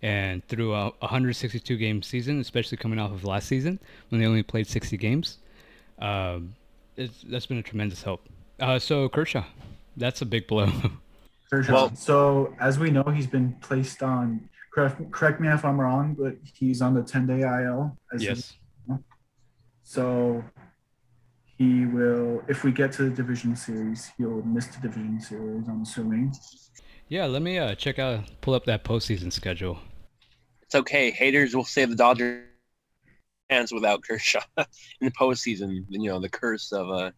And 0.03 0.47
through 0.47 0.75
a 0.75 0.91
162 1.01 1.77
game 1.77 2.03
season, 2.03 2.39
especially 2.41 2.77
coming 2.77 2.99
off 2.99 3.13
of 3.13 3.25
last 3.25 3.49
season 3.49 3.79
when 4.09 4.21
they 4.21 4.27
only 4.27 4.43
played 4.43 4.67
60 4.67 4.97
games, 4.99 5.39
um, 5.99 6.55
it's, 6.97 7.23
that's 7.29 7.47
been 7.47 7.59
a 7.59 7.63
tremendous 7.63 8.03
help. 8.03 8.27
Uh, 8.61 8.79
so 8.79 9.09
Kershaw, 9.09 9.45
that's 9.97 10.23
a 10.23 10.27
big 10.27 10.47
blow. 10.47 10.71
Kershaw. 11.51 11.73
Well- 11.73 11.97
so 11.97 12.55
as 12.61 12.79
we 12.79 12.91
know, 12.91 13.03
he's 13.05 13.27
been 13.27 13.55
placed 13.61 14.03
on. 14.03 14.49
Correct, 14.73 15.11
correct 15.11 15.41
me 15.41 15.49
if 15.49 15.65
I'm 15.65 15.81
wrong, 15.81 16.15
but 16.17 16.37
he's 16.55 16.81
on 16.81 16.95
the 16.95 17.03
10 17.03 17.27
day 17.27 17.41
IL. 17.41 17.97
As 18.13 18.23
yes. 18.23 18.53
So 19.83 20.45
he 21.59 21.85
will, 21.87 22.43
if 22.47 22.63
we 22.63 22.71
get 22.71 22.93
to 22.93 23.03
the 23.03 23.11
division 23.11 23.57
series, 23.57 24.13
he'll 24.17 24.43
miss 24.43 24.67
the 24.69 24.81
division 24.81 25.21
series. 25.21 25.67
I'm 25.67 25.83
assuming. 25.83 26.33
Yeah, 27.09 27.27
let 27.27 27.43
me 27.43 27.59
uh, 27.59 27.75
check 27.75 27.99
out, 27.99 28.31
pull 28.41 28.55
up 28.55 28.65
that 28.67 28.85
postseason 28.85 29.33
schedule. 29.33 29.81
It's 30.63 30.77
okay. 30.77 31.11
Haters 31.11 31.57
will 31.57 31.65
say 31.65 31.85
the 31.85 31.97
Dodgers 31.97 32.45
fans 33.51 33.73
without 33.73 34.03
Kershaw 34.03 34.41
in 34.57 34.65
the 35.01 35.11
postseason. 35.11 35.85
You 35.89 36.09
know, 36.11 36.21
the 36.21 36.29
curse 36.29 36.71
of 36.71 36.89
uh, 36.89 37.11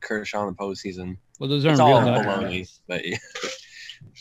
Kershaw 0.00 0.42
in 0.42 0.48
the 0.48 0.54
postseason. 0.54 1.16
Well, 1.38 1.48
those 1.48 1.64
aren't 1.64 1.80
It's 1.80 1.86
real 1.86 1.96
all 1.96 2.04
Dodgers 2.04 2.26
baloney. 2.26 2.78
But 2.86 3.06
yeah. 3.06 3.16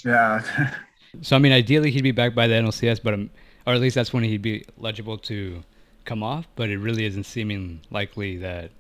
Yeah. 0.06 0.74
So 1.22 1.36
I 1.36 1.40
mean, 1.40 1.52
ideally 1.54 1.90
he'd 1.92 2.04
be 2.04 2.12
back 2.12 2.36
by 2.36 2.48
the 2.48 2.54
NLCS, 2.56 3.02
but 3.02 3.14
um, 3.14 3.30
or 3.66 3.74
at 3.74 3.82
least 3.82 3.96
that's 3.96 4.14
when 4.14 4.24
he'd 4.24 4.42
be 4.42 4.66
eligible 4.80 5.18
to 5.20 5.64
come 6.06 6.22
off. 6.22 6.48
But 6.56 6.70
it 6.70 6.78
really 6.78 7.06
isn't 7.06 7.24
seeming 7.26 7.82
likely 7.90 8.38
that 8.38 8.72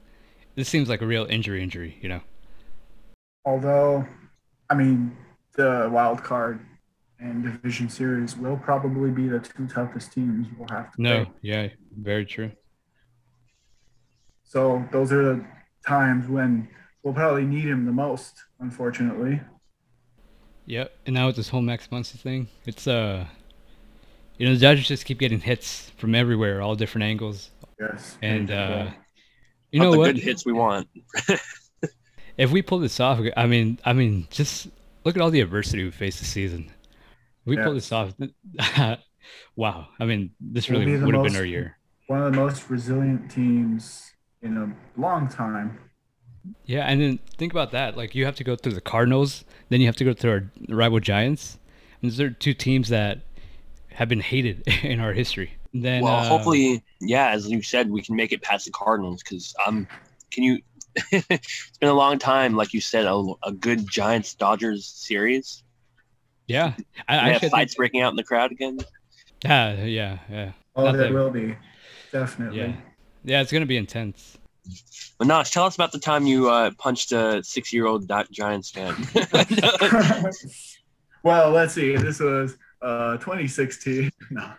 this 0.56 0.68
seems 0.70 0.90
like 0.90 1.02
a 1.02 1.06
real 1.06 1.26
injury. 1.26 1.64
Injury, 1.64 1.98
you 2.02 2.10
know. 2.10 2.22
Although, 3.46 4.06
I 4.70 4.76
mean, 4.76 5.18
the 5.56 5.90
wild 5.92 6.22
card 6.24 6.60
and 7.20 7.44
division 7.44 7.90
series 7.90 8.38
will 8.38 8.58
probably 8.58 9.10
be 9.10 9.28
the 9.28 9.40
two 9.40 9.68
toughest 9.68 10.12
teams 10.14 10.48
we'll 10.58 10.68
have 10.70 10.92
to 10.94 11.02
No, 11.02 11.26
play. 11.26 11.34
yeah, 11.42 11.68
very 11.98 12.26
true. 12.26 12.52
So 14.44 14.84
those 14.92 15.12
are 15.12 15.24
the 15.36 15.46
times 15.86 16.28
when 16.28 16.68
we'll 17.04 17.14
probably 17.14 17.46
need 17.46 17.66
him 17.66 17.86
the 17.86 17.92
most, 17.92 18.44
unfortunately. 18.60 19.42
Yep. 20.66 20.92
And 21.06 21.16
now 21.16 21.28
with 21.28 21.36
this 21.36 21.50
whole 21.50 21.62
Max 21.62 21.88
Muncy 21.88 22.20
thing, 22.20 22.48
it's 22.66 22.88
uh, 22.88 23.26
you 24.38 24.48
know, 24.48 24.54
the 24.54 24.60
Dodgers 24.60 24.88
just 24.88 25.06
keep 25.06 25.20
getting 25.20 25.40
hits 25.40 25.92
from 25.98 26.14
everywhere, 26.16 26.62
all 26.62 26.76
different 26.76 27.04
angles, 27.04 27.50
Yes. 27.80 28.18
and 28.22 28.52
uh, 28.52 28.54
Yeah. 28.54 28.92
you 29.72 29.80
Not 29.80 29.86
know 29.86 29.92
the 29.94 29.98
what? 29.98 30.06
good 30.16 30.24
hits 30.24 30.46
we 30.46 30.54
want. 30.54 30.88
If 32.38 32.52
we 32.52 32.62
pull 32.62 32.80
this 32.80 33.02
off, 33.02 33.20
I 33.36 33.48
mean, 33.48 33.80
I 33.84 33.92
mean, 33.92 34.26
just 34.30 34.70
look 35.04 35.18
at 35.18 35.22
all 35.22 35.30
the 35.30 35.42
adversity 35.42 35.84
we 35.84 35.92
faced 35.92 36.20
this 36.20 36.30
season. 36.30 36.68
If 36.70 37.48
we 37.48 37.58
pull 37.58 37.74
this 37.74 37.92
off. 37.92 38.14
wow. 39.58 39.88
I 40.00 40.06
mean, 40.06 40.32
this 40.40 40.70
really 40.70 40.86
would 40.98 41.16
have 41.16 41.24
been 41.26 41.36
our 41.36 41.44
year. 41.44 41.78
one 42.08 42.24
of 42.24 42.32
the 42.32 42.40
most 42.40 42.70
resilient 42.70 43.30
teams 43.30 44.14
in 44.42 44.56
a 44.56 44.74
long 45.02 45.28
time. 45.28 45.80
Yeah, 46.66 46.86
and 46.86 47.02
then 47.02 47.20
think 47.38 47.52
about 47.54 47.72
that. 47.72 47.98
Like 47.98 48.16
you 48.16 48.26
have 48.26 48.36
to 48.36 48.44
go 48.44 48.56
through 48.56 48.74
the 48.74 48.82
Cardinals, 48.82 49.44
then 49.70 49.82
you 49.82 49.88
have 49.88 49.96
to 49.98 50.04
go 50.06 50.14
through 50.14 50.32
our 50.32 50.52
rival 50.70 51.00
Giants. 51.00 51.58
And 52.02 52.10
those 52.12 52.20
are 52.20 52.30
two 52.30 52.54
teams 52.54 52.90
that 52.90 53.20
have 53.90 54.08
been 54.10 54.22
hated 54.22 54.64
in 54.84 55.00
our 55.00 55.14
history. 55.14 55.54
Then 55.74 56.04
well, 56.04 56.16
uh, 56.16 56.28
hopefully, 56.28 56.84
yeah, 57.00 57.30
as 57.30 57.48
you 57.50 57.62
said, 57.62 57.92
we 57.92 58.02
can 58.02 58.16
make 58.16 58.32
it 58.32 58.42
past 58.42 58.66
the 58.66 58.72
Cardinals 58.72 59.22
because 59.24 59.54
um, 59.66 59.88
can 60.32 60.44
you? 60.44 60.62
it's 61.12 61.78
been 61.80 61.90
a 61.90 61.94
long 61.94 62.18
time, 62.18 62.56
like 62.56 62.74
you 62.74 62.82
said, 62.82 63.06
a, 63.06 63.24
a 63.44 63.52
good 63.52 63.88
Giants 63.88 64.34
Dodgers 64.34 64.88
series. 64.88 65.64
yeah, 66.48 66.74
I, 67.08 67.30
I 67.30 67.34
have 67.34 67.42
fights 67.52 67.74
think, 67.74 67.78
breaking 67.78 68.02
out 68.02 68.10
in 68.10 68.16
the 68.16 68.24
crowd 68.24 68.52
again. 68.52 68.80
yeah, 69.44 69.84
yeah, 69.84 70.18
yeah, 70.30 70.52
Oh, 70.76 70.86
Not 70.86 70.94
there 70.94 71.04
that- 71.04 71.14
will 71.14 71.30
be. 71.30 71.56
Definitely. 72.12 72.58
yeah, 72.60 72.74
yeah. 73.24 73.42
It's 73.42 73.52
gonna 73.52 73.68
be 73.68 73.78
intense. 73.78 74.39
Manash, 75.22 75.52
tell 75.52 75.66
us 75.66 75.76
about 75.76 75.92
the 75.92 76.00
time 76.00 76.26
you 76.26 76.50
uh, 76.50 76.72
punched 76.78 77.12
a 77.12 77.44
six-year-old 77.44 78.08
Di- 78.08 78.26
Giants 78.32 78.70
fan. 78.72 78.96
well, 81.24 81.52
let's 81.52 81.74
see. 81.74 81.96
This 81.98 82.20
was 82.20 82.58
uh 82.82 83.18
2016. 83.18 84.10
No. 84.32 84.54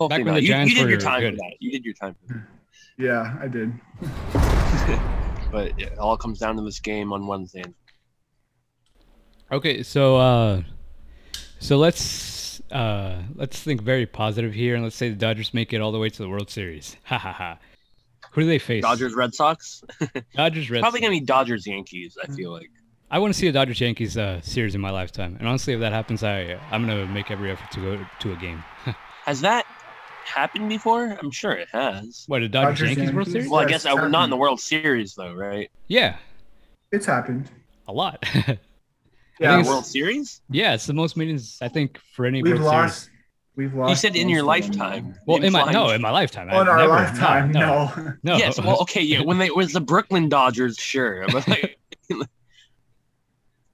Hopefully 0.00 0.08
Back 0.08 0.24
when 0.24 0.26
not. 0.26 0.34
the 0.36 0.42
You, 0.42 0.48
Giants 0.48 0.72
you 0.72 0.78
did 0.80 0.88
your 0.88 0.98
were 0.98 1.02
time 1.02 1.20
good. 1.20 1.34
for 1.34 1.36
that. 1.36 1.52
You 1.60 1.70
did 1.72 1.84
your 1.84 1.94
time 1.94 2.16
for 2.26 2.34
that. 2.34 2.46
Yeah, 2.96 3.36
I 3.40 3.48
did. 3.48 3.72
But 5.52 5.78
it 5.78 5.98
all 5.98 6.16
comes 6.16 6.38
down 6.38 6.56
to 6.56 6.62
this 6.62 6.78
game 6.80 7.12
on 7.12 7.26
Wednesday. 7.26 7.64
Okay, 9.52 9.82
so 9.82 10.16
uh, 10.16 10.62
so 11.58 11.76
let's 11.76 12.60
uh, 12.70 13.20
let's 13.34 13.60
think 13.60 13.82
very 13.82 14.06
positive 14.06 14.54
here, 14.54 14.74
and 14.74 14.84
let's 14.84 14.96
say 14.96 15.08
the 15.10 15.16
Dodgers 15.16 15.52
make 15.52 15.72
it 15.72 15.80
all 15.80 15.92
the 15.92 15.98
way 15.98 16.08
to 16.08 16.22
the 16.22 16.28
World 16.28 16.48
Series. 16.50 16.96
Ha 17.04 17.18
ha 17.18 17.32
ha. 17.32 17.58
Who 18.32 18.42
do 18.42 18.46
they 18.46 18.58
face? 18.58 18.82
Dodgers, 18.82 19.14
Red 19.14 19.34
Sox. 19.34 19.82
Dodgers, 20.34 20.70
Red. 20.70 20.78
Sox. 20.78 20.82
Probably 20.82 21.00
Sox. 21.00 21.00
gonna 21.00 21.10
be 21.10 21.20
Dodgers, 21.20 21.66
Yankees. 21.66 22.16
I 22.22 22.26
feel 22.32 22.52
like. 22.52 22.70
I 23.10 23.18
want 23.18 23.32
to 23.34 23.38
see 23.38 23.48
a 23.48 23.52
Dodgers 23.52 23.80
Yankees 23.80 24.16
uh, 24.16 24.40
series 24.40 24.74
in 24.76 24.80
my 24.80 24.90
lifetime, 24.90 25.36
and 25.40 25.48
honestly, 25.48 25.74
if 25.74 25.80
that 25.80 25.92
happens, 25.92 26.22
I 26.22 26.58
I'm 26.70 26.86
gonna 26.86 27.06
make 27.06 27.30
every 27.30 27.50
effort 27.50 27.70
to 27.72 27.80
go 27.80 28.06
to 28.20 28.32
a 28.32 28.36
game. 28.36 28.62
Has 29.24 29.40
that 29.40 29.66
happened 30.24 30.68
before? 30.68 31.18
I'm 31.20 31.30
sure 31.32 31.52
it 31.52 31.68
has. 31.72 32.24
What 32.28 32.42
a 32.42 32.48
Dodgers, 32.48 32.78
Dodgers, 32.80 32.96
Yankees 32.98 33.14
World 33.14 33.28
Series? 33.28 33.48
Well, 33.50 33.60
I 33.60 33.62
Yes, 33.68 33.82
guess 33.84 33.86
uh, 33.86 34.08
not 34.08 34.24
in 34.24 34.30
the 34.30 34.36
World 34.36 34.60
Series 34.60 35.14
though, 35.14 35.34
right? 35.34 35.68
Yeah, 35.88 36.16
It's 36.92 37.06
happened. 37.06 37.50
a 37.88 37.92
lot. 37.92 38.24
Yeah, 39.40 39.64
World 39.66 39.86
Series? 39.86 40.42
yeah, 40.50 40.74
it's 40.74 40.84
the 40.84 40.92
most 40.92 41.16
meetings 41.16 41.56
I 41.62 41.68
think 41.68 41.98
for 42.14 42.26
any 42.26 42.42
we've 42.42 42.52
World 42.60 42.64
lost. 42.66 43.04
Series. 43.04 43.19
We've 43.60 43.74
lost. 43.74 43.90
You 43.90 43.96
said 43.96 44.16
in 44.16 44.30
your 44.30 44.42
most 44.42 44.68
of 44.68 44.72
them. 44.72 44.78
lifetime. 44.80 45.14
Well, 45.26 45.42
in 45.44 45.52
my 45.52 45.70
no, 45.70 45.90
in 45.90 46.00
my 46.00 46.10
lifetime. 46.10 46.48
Oh, 46.50 46.62
in 46.62 46.68
our 46.68 46.78
never- 46.78 46.88
lifetime, 46.94 47.52
no. 47.52 47.92
no, 47.94 48.14
no. 48.22 48.36
Yes. 48.38 48.58
Well, 48.58 48.80
okay. 48.80 49.02
Yeah. 49.02 49.20
When 49.20 49.36
they 49.36 49.46
it 49.46 49.54
was 49.56 49.72
the 49.74 49.82
Brooklyn 49.82 50.30
Dodgers, 50.30 50.78
sure. 50.78 51.26
But 51.32 51.46
like, 51.46 51.78
I 52.10 52.16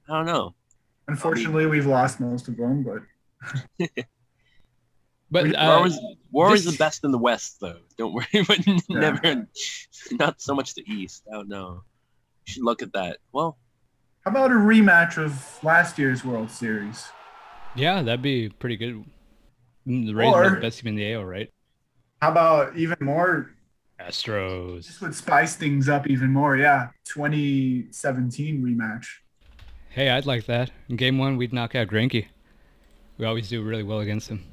don't 0.08 0.26
know. 0.26 0.54
Unfortunately, 1.06 1.66
we've 1.66 1.86
lost 1.86 2.18
most 2.18 2.48
of 2.48 2.56
them, 2.56 2.82
but 2.82 3.88
but 5.30 5.44
We're 5.44 5.54
uh, 5.56 5.66
always, 5.66 5.98
we're 6.32 6.46
always 6.46 6.64
this- 6.64 6.74
the 6.74 6.78
best 6.78 7.04
in 7.04 7.12
the 7.12 7.18
West, 7.18 7.58
though. 7.60 7.78
Don't 7.96 8.12
worry, 8.12 8.26
but 8.46 8.58
never, 8.88 9.46
not 10.10 10.40
so 10.40 10.52
much 10.52 10.74
the 10.74 10.82
East. 10.92 11.22
I 11.30 11.34
don't 11.36 11.48
know. 11.48 11.82
You 12.46 12.52
should 12.54 12.64
look 12.64 12.82
at 12.82 12.92
that. 12.94 13.18
Well, 13.32 13.56
how 14.24 14.32
about 14.32 14.50
a 14.50 14.54
rematch 14.54 15.16
of 15.16 15.62
last 15.62 15.96
year's 15.96 16.24
World 16.24 16.50
Series? 16.50 17.06
yeah, 17.76 18.02
that'd 18.02 18.22
be 18.22 18.48
pretty 18.48 18.76
good. 18.76 19.04
Mm, 19.86 20.06
The 20.06 20.14
Rays 20.14 20.32
Or- 20.34 20.44
are 20.44 20.50
the 20.56 20.60
best 20.60 20.80
team 20.80 20.88
in 20.88 20.96
the 20.96 21.12
AL, 21.12 21.24
right? 21.24 21.50
How 22.22 22.30
about 22.30 22.76
even 22.76 22.96
more? 23.00 23.50
Astros. 24.00 24.86
This 24.86 25.00
would 25.00 25.14
spice 25.14 25.56
things 25.56 25.88
up 25.88 26.06
even 26.08 26.30
more. 26.30 26.56
Yeah, 26.56 26.88
2017 27.04 28.62
rematch. 28.62 29.06
Hey, 29.90 30.10
I'd 30.10 30.26
like 30.26 30.44
that. 30.46 30.70
In 30.88 30.96
game 30.96 31.16
one, 31.18 31.36
we'd 31.36 31.52
knock 31.52 31.74
out 31.74 31.88
Greinke. 31.88 32.26
We 33.16 33.24
always 33.24 33.48
do 33.48 33.62
really 33.62 33.82
well 33.82 34.00
against 34.00 34.28
him. 34.28 34.44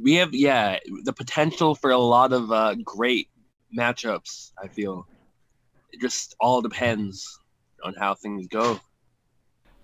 we 0.00 0.14
have 0.14 0.32
yeah 0.32 0.78
the 1.04 1.12
potential 1.12 1.74
for 1.74 1.90
a 1.90 1.98
lot 1.98 2.32
of 2.32 2.52
uh, 2.52 2.74
great 2.84 3.28
matchups. 3.76 4.52
I 4.62 4.68
feel 4.68 5.06
it 5.92 6.00
just 6.00 6.36
all 6.40 6.60
depends 6.60 7.38
on 7.82 7.94
how 7.94 8.14
things 8.14 8.46
go. 8.48 8.78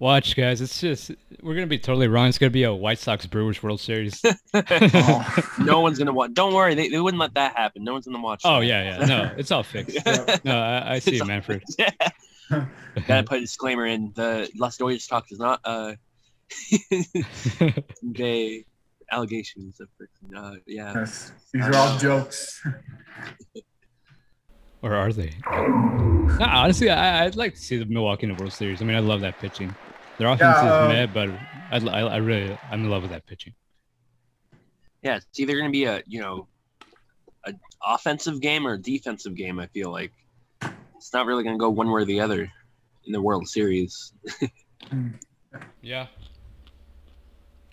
Watch, 0.01 0.35
guys. 0.35 0.61
It's 0.61 0.81
just 0.81 1.13
we're 1.41 1.55
gonna 1.55 1.67
be 1.67 1.79
totally 1.79 2.09
wrong. 2.09 2.29
It's 2.29 2.39
gonna 2.39 2.51
be 2.51 2.65
a 2.65 2.75
White 2.75 2.99
Sox 2.99 3.27
Brewers 3.27 3.63
World 3.63 3.81
Series. 3.81 4.21
Oh. 4.57 5.37
no 5.61 5.81
one's 5.81 5.99
gonna 5.99 6.13
watch. 6.13 6.33
Don't 6.33 6.55
worry, 6.55 6.75
they, 6.75 6.89
they 6.89 7.01
wouldn't 7.01 7.21
let 7.21 7.35
that 7.35 7.57
happen. 7.57 7.83
No 7.83 7.93
one's 7.93 8.07
gonna 8.07 8.21
watch. 8.21 8.43
oh 8.45 8.61
that. 8.61 8.67
yeah, 8.67 8.99
yeah. 9.01 9.07
No, 9.07 9.33
it's 9.37 9.51
all 9.51 9.63
fixed. 9.63 9.99
No, 10.45 10.57
I, 10.57 10.95
I 10.95 10.99
see 11.01 11.17
you, 11.17 11.25
Manfred. 11.25 11.63
Gotta 12.49 13.25
put 13.25 13.39
a 13.39 13.41
disclaimer 13.41 13.87
in. 13.87 14.13
The 14.15 14.49
Las 14.57 14.79
Doyas 14.79 15.09
talk 15.09 15.29
does 15.29 15.39
not 15.39 15.61
uh 15.65 15.95
convey 17.99 18.65
allegations 19.11 19.81
of 19.81 19.89
uh, 20.37 20.55
yeah. 20.67 20.93
Yes, 20.95 21.33
these 21.53 21.65
are 21.65 21.75
all 21.75 21.99
jokes. 21.99 22.65
Or 24.85 24.95
are 24.95 25.13
they? 25.13 25.33
No, 26.39 26.47
honestly, 26.47 26.91
I, 26.91 27.25
I'd 27.25 27.37
like 27.37 27.55
to 27.55 27.61
see 27.61 27.77
the 27.79 27.87
Milwaukee 27.87 28.27
in 28.27 28.37
the 28.37 28.43
World 28.43 28.53
Series. 28.53 28.83
I 28.83 28.85
mean, 28.85 28.97
I 28.97 29.01
love 29.01 29.23
that 29.23 29.39
pitching. 29.39 29.75
Their 30.19 30.29
offense 30.29 30.63
Yeah, 30.63 30.69
is 30.69 30.81
um, 30.81 30.89
meh, 30.89 31.07
but 31.07 31.29
I, 31.73 31.79
I, 31.79 32.01
I 32.01 32.17
really, 32.19 32.57
I'm 32.71 32.85
in 32.85 32.91
love 32.91 33.03
with 33.03 33.11
that 33.13 33.27
pitching. 33.27 33.55
Yeah, 35.03 35.17
it's 35.17 35.41
either 35.41 35.57
gonna 35.57 35.71
be 35.71 35.85
a 35.85 36.03
you 36.07 36.21
know 36.21 36.49
a 37.47 37.55
offensive 37.83 38.41
game 38.41 38.67
or 38.67 38.75
a 38.75 38.79
defensive 38.79 39.35
game. 39.35 39.59
I 39.59 39.67
feel 39.69 39.91
like 39.91 40.13
it's 40.97 41.13
not 41.13 41.27
really 41.27 41.45
gonna 41.45 41.59
go 41.59 41.71
one 41.71 41.91
way 41.91 42.03
or 42.03 42.05
the 42.05 42.21
other 42.21 42.51
in 43.07 43.13
the 43.13 43.21
World 43.23 43.49
Series. 43.49 44.13
Yeah. 45.83 46.07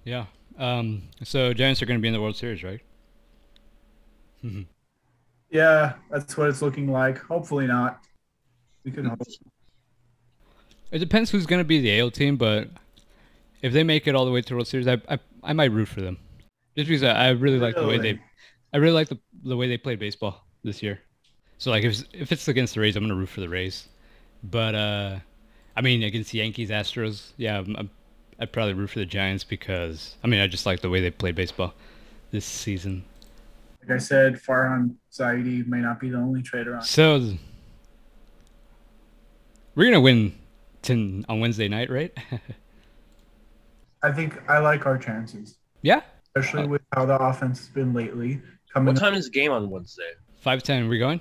Yeah. 0.03 0.25
Um. 0.57 1.03
So 1.23 1.53
Giants 1.53 1.81
are 1.81 1.85
gonna 1.85 1.99
be 1.99 2.07
in 2.09 2.13
the 2.13 2.21
World 2.21 2.35
Series, 2.35 2.63
right? 2.63 2.81
yeah, 5.51 5.93
that's 6.09 6.37
what 6.37 6.49
it's 6.49 6.61
looking 6.61 6.91
like. 6.91 7.17
Hopefully 7.19 7.67
not. 7.67 7.99
We 8.83 8.91
could 8.91 9.05
hope. 9.05 9.21
It 10.91 10.99
depends 10.99 11.29
who's 11.31 11.45
going 11.45 11.59
to 11.61 11.65
be 11.65 11.79
the 11.79 11.99
AL 11.99 12.11
team, 12.11 12.37
but 12.37 12.69
if 13.61 13.73
they 13.73 13.83
make 13.83 14.07
it 14.07 14.15
all 14.15 14.25
the 14.25 14.31
way 14.31 14.41
to 14.41 14.49
the 14.49 14.55
World 14.55 14.67
Series, 14.67 14.87
I 14.87 15.01
I, 15.09 15.19
I 15.43 15.53
might 15.53 15.71
root 15.71 15.87
for 15.87 16.01
them. 16.01 16.17
Just 16.75 16.87
because 16.87 17.03
I, 17.03 17.27
I 17.27 17.29
really 17.29 17.59
like 17.59 17.75
the 17.75 17.85
way 17.85 17.97
Really? 17.97 18.13
they, 18.13 18.21
I 18.73 18.77
really 18.77 18.93
like 18.93 19.09
the 19.09 19.19
the 19.43 19.57
way 19.57 19.67
they 19.67 19.77
played 19.77 19.99
baseball 19.99 20.45
this 20.63 20.81
year. 20.83 20.99
So 21.57 21.71
like 21.71 21.83
if 21.83 21.91
it's- 21.93 22.09
if 22.13 22.31
it's 22.31 22.47
against 22.47 22.73
the 22.75 22.81
Rays, 22.81 22.95
I'm 22.95 23.03
gonna 23.03 23.15
root 23.15 23.29
for 23.29 23.41
the 23.41 23.49
Rays. 23.49 23.87
But 24.43 24.75
uh, 24.75 25.19
I 25.75 25.81
mean 25.81 26.03
against 26.03 26.31
the 26.31 26.39
Yankees, 26.39 26.69
Astros, 26.69 27.31
yeah, 27.37 27.59
I'm, 27.59 27.75
I'm, 27.77 27.89
I'd 28.39 28.51
probably 28.51 28.73
root 28.73 28.89
for 28.91 28.99
the 28.99 29.05
Giants 29.05 29.43
because 29.43 30.15
I 30.23 30.27
mean 30.27 30.39
I 30.41 30.47
just 30.47 30.65
like 30.65 30.81
the 30.81 30.89
way 30.89 31.01
they 31.01 31.11
played 31.11 31.35
baseball 31.35 31.73
this 32.31 32.45
season. 32.45 33.03
Like 33.81 33.95
I 33.95 33.97
said, 33.97 34.35
Farhan 34.35 34.95
Zaidi 35.11 35.65
may 35.65 35.79
not 35.79 35.99
be 35.99 36.09
the 36.09 36.17
only 36.17 36.41
trader 36.41 36.75
on. 36.75 36.83
So 36.83 37.33
we're 39.75 39.85
gonna 39.85 40.01
win 40.01 40.33
ten 40.81 41.25
on 41.27 41.39
Wednesday 41.39 41.67
night, 41.67 41.89
right? 41.89 42.15
I 44.03 44.11
think 44.11 44.41
I 44.49 44.59
like 44.59 44.85
our 44.85 44.97
chances, 44.97 45.57
yeah, 45.81 46.01
especially 46.35 46.67
with 46.67 46.81
how 46.93 47.05
the 47.05 47.17
offense 47.17 47.59
has 47.59 47.69
been 47.69 47.93
lately. 47.93 48.41
Coming 48.73 48.93
What 48.93 48.99
time 48.99 49.13
is 49.13 49.25
the 49.25 49.31
game 49.31 49.51
on 49.51 49.69
Wednesday? 49.69 50.11
Five 50.37 50.63
ten. 50.63 50.87
We 50.87 50.99
going? 50.99 51.19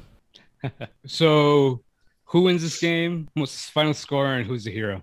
so, 1.07 1.83
who 2.25 2.42
wins 2.42 2.62
this 2.62 2.79
game? 2.79 3.29
What's 3.35 3.66
the 3.66 3.73
final 3.73 3.94
score 3.94 4.27
and 4.27 4.46
who's 4.46 4.64
the 4.64 4.70
hero? 4.70 5.03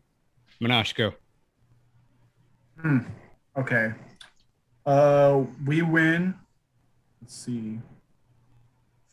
Minash, 0.61 0.95
go. 0.95 1.13
Hmm. 2.81 2.99
Okay. 3.57 3.93
Uh, 4.85 5.43
we 5.65 5.81
win. 5.81 6.35
Let's 7.21 7.35
see. 7.35 7.79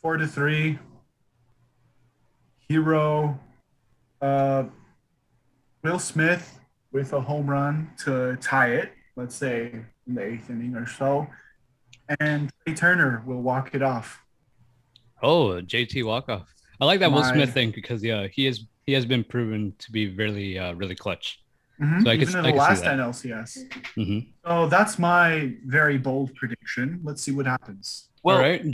Four 0.01 0.17
to 0.17 0.27
three. 0.27 0.79
Hero. 2.69 3.39
Uh, 4.21 4.65
Will 5.83 5.99
Smith 5.99 6.59
with 6.93 7.13
a 7.13 7.21
home 7.21 7.49
run 7.49 7.91
to 8.05 8.37
tie 8.37 8.71
it. 8.71 8.93
Let's 9.17 9.35
say 9.35 9.85
in 10.07 10.15
the 10.15 10.23
eighth 10.23 10.51
inning 10.51 10.75
or 10.75 10.87
so, 10.87 11.27
and 12.21 12.51
Trea 12.65 12.75
Turner 12.75 13.23
will 13.27 13.43
walk 13.43 13.75
it 13.75 13.83
off. 13.83 14.21
Oh, 15.23 15.61
JT 15.61 16.05
walk 16.05 16.29
off. 16.29 16.53
I 16.81 16.87
like 16.87 17.01
that 17.01 17.13
Will 17.13 17.25
Smith 17.25 17.53
thing 17.53 17.71
because 17.71 18.03
yeah, 18.03 18.27
he 18.27 18.47
is 18.47 18.65
he 18.87 18.93
has 18.93 19.07
been 19.07 19.25
proven 19.25 19.75
to 19.79 19.93
be 19.93 20.15
really, 20.15 20.59
uh, 20.59 20.75
really 20.75 20.95
clutch. 20.95 21.44
Mhm, 21.81 22.03
So 22.05 22.11
I 22.11 22.15
Even 22.15 22.27
could- 22.27 22.35
in 22.39 22.45
I 22.47 22.51
the 22.53 22.57
last 22.57 22.83
that. 22.85 22.99
NLCS. 22.99 23.59
hmm 23.97 24.19
So 24.45 24.69
that's 24.69 24.99
my 24.99 25.55
very 25.65 25.99
bold 25.99 26.35
prediction. 26.35 27.01
Let's 27.03 27.21
see 27.23 27.33
what 27.33 27.47
happens. 27.47 28.11
Well, 28.23 28.37
All 28.37 28.43
right, 28.43 28.65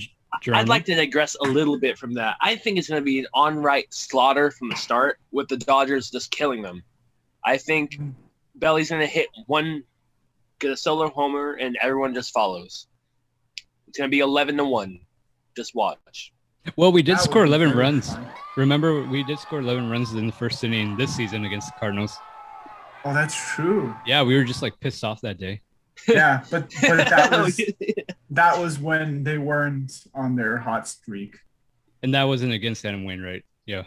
J- 0.43 0.53
I'd 0.53 0.69
like 0.69 0.85
to 0.85 0.95
digress 0.95 1.35
a 1.41 1.45
little 1.45 1.79
bit 1.79 1.99
from 1.99 2.13
that. 2.15 2.37
I 2.41 2.55
think 2.57 2.79
it's 2.79 2.89
going 2.89 3.01
to 3.01 3.05
be 3.05 3.19
an 3.21 3.27
on-right 3.35 3.93
slaughter 3.93 4.51
from 4.51 4.69
the 4.69 4.77
start, 4.77 5.19
with 5.33 5.49
the 5.49 5.57
Dodgers 5.57 6.11
just 6.11 6.31
killing 6.31 6.63
them. 6.63 6.83
I 7.45 7.57
think 7.57 7.99
Belly's 8.57 8.91
going 8.91 9.01
to 9.01 9.07
hit 9.09 9.29
one, 9.47 9.83
get 10.61 10.71
a 10.71 10.77
solo 10.77 11.09
homer, 11.09 11.55
and 11.55 11.77
everyone 11.83 12.13
just 12.15 12.33
follows. 12.33 12.87
It's 13.89 13.97
going 13.99 14.09
to 14.11 14.15
be 14.15 14.21
eleven 14.21 14.57
to 14.59 14.65
one. 14.65 15.01
Just 15.57 15.75
watch. 15.75 16.33
Well, 16.77 16.93
we 16.93 17.03
did 17.03 17.17
That 17.17 17.23
score 17.25 17.45
11 17.45 17.73
runs. 17.77 18.13
fun. 18.13 18.27
Remember, 18.57 19.03
we 19.03 19.25
did 19.25 19.39
score 19.39 19.61
11 19.61 19.89
runs 19.91 20.13
in 20.13 20.27
the 20.27 20.33
first 20.33 20.63
inning 20.63 20.97
this 20.97 21.17
season 21.17 21.45
against 21.47 21.69
the 21.69 21.81
Cardinals. 21.81 22.17
Oh, 23.05 23.15
that's 23.15 23.35
true. 23.55 23.95
Yeah, 24.07 24.23
we 24.23 24.37
were 24.37 24.45
just 24.45 24.63
like 24.63 24.79
pissed 24.81 25.05
off 25.05 25.21
that 25.23 25.39
day. 25.39 25.63
Yeah, 26.09 26.45
but 26.51 26.71
but 26.83 26.97
that 27.11 27.31
was 27.33 27.61
that 28.31 28.59
was 28.59 28.79
when 28.79 29.23
they 29.25 29.39
weren't 29.39 29.93
on 30.15 30.37
their 30.37 30.59
hot 30.59 30.87
streak. 30.89 31.37
And 32.03 32.15
that 32.15 32.25
wasn't 32.25 32.53
against 32.53 32.85
Adam 32.85 33.05
Wainwright. 33.05 33.45
Yeah. 33.67 33.85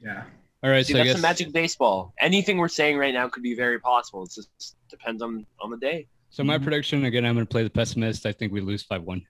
Yeah. 0.00 0.24
All 0.62 0.70
right, 0.70 0.84
See, 0.86 0.92
so 0.92 0.98
I 1.00 1.04
that's 1.04 1.14
guess 1.14 1.16
the 1.16 1.22
magic 1.22 1.52
baseball. 1.52 2.12
Anything 2.20 2.58
we're 2.58 2.68
saying 2.68 2.98
right 2.98 3.14
now 3.14 3.28
could 3.28 3.42
be 3.42 3.54
very 3.54 3.80
possible. 3.80 4.24
It 4.24 4.32
just 4.34 4.76
depends 4.88 5.22
on 5.22 5.46
on 5.60 5.70
the 5.70 5.76
day. 5.78 6.06
so 6.30 6.44
my 6.44 6.58
Mhm. 6.58 6.62
prediction 6.62 7.04
again, 7.06 7.24
I'm 7.24 7.34
going 7.34 7.46
to 7.46 7.50
play 7.50 7.62
the 7.64 7.70
pessimist. 7.70 8.26
I 8.26 8.32
think 8.32 8.52
we 8.52 8.60
lose 8.60 8.84
5-1. 8.86 9.22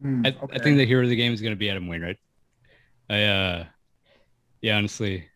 Hmm, 0.00 0.26
I, 0.26 0.28
okay. 0.28 0.56
I 0.56 0.58
think 0.62 0.76
the 0.76 0.84
hero 0.86 1.02
of 1.02 1.08
the 1.08 1.16
game 1.16 1.32
is 1.32 1.40
going 1.40 1.52
to 1.52 1.56
be 1.58 1.70
Adam 1.70 1.86
Wainwright. 1.88 2.18
I 3.08 3.22
uh 3.24 3.64
yeah, 4.60 4.76
honestly, 4.76 5.26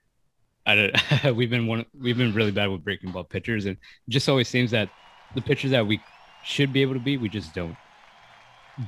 I 0.71 0.75
don't, 1.23 1.37
we've 1.37 1.51
been 1.51 1.67
one 1.67 1.87
we've 1.99 2.17
been 2.17 2.35
really 2.35 2.51
bad 2.53 2.69
with 2.69 2.85
breaking 2.85 3.13
ball 3.13 3.25
pitchers 3.25 3.67
and 3.67 3.77
it 3.77 4.11
just 4.11 4.29
always 4.29 4.49
seems 4.49 4.71
that 4.71 4.91
the 5.35 5.41
pitchers 5.41 5.71
that 5.73 5.87
we 5.87 6.01
should 6.45 6.73
be 6.73 6.83
able 6.83 6.95
to 6.95 7.01
beat, 7.01 7.21
we 7.21 7.29
just 7.29 7.55
don't. 7.55 7.77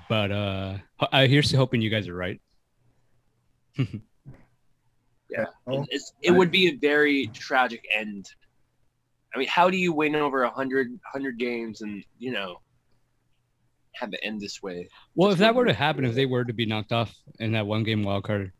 But 0.08 0.30
uh 0.30 0.78
I 1.12 1.26
here's 1.26 1.50
to 1.50 1.56
hoping 1.56 1.82
you 1.82 1.90
guys 1.90 2.08
are 2.08 2.14
right. 2.14 2.40
Oh, 5.66 5.86
It's, 5.88 6.12
it 6.22 6.30
would 6.30 6.50
be 6.50 6.68
a 6.68 6.76
very 6.76 7.28
tragic 7.28 7.84
end. 7.94 8.28
I 9.34 9.38
mean, 9.38 9.48
how 9.48 9.70
do 9.70 9.76
you 9.76 9.92
win 9.92 10.14
over 10.14 10.42
100, 10.44 10.90
100 10.90 11.38
games 11.38 11.80
and, 11.80 12.04
you 12.18 12.32
know, 12.32 12.56
have 13.94 14.12
it 14.12 14.20
end 14.22 14.40
this 14.40 14.62
way? 14.62 14.88
Well, 15.14 15.30
if 15.30 15.38
that 15.38 15.54
were 15.54 15.64
to 15.64 15.72
happen, 15.72 16.04
if 16.04 16.14
they 16.14 16.26
were 16.26 16.44
to 16.44 16.52
be 16.52 16.66
knocked 16.66 16.92
off 16.92 17.14
in 17.38 17.52
that 17.52 17.66
one 17.66 17.82
game 17.82 18.02
wild 18.02 18.24
card, 18.24 18.52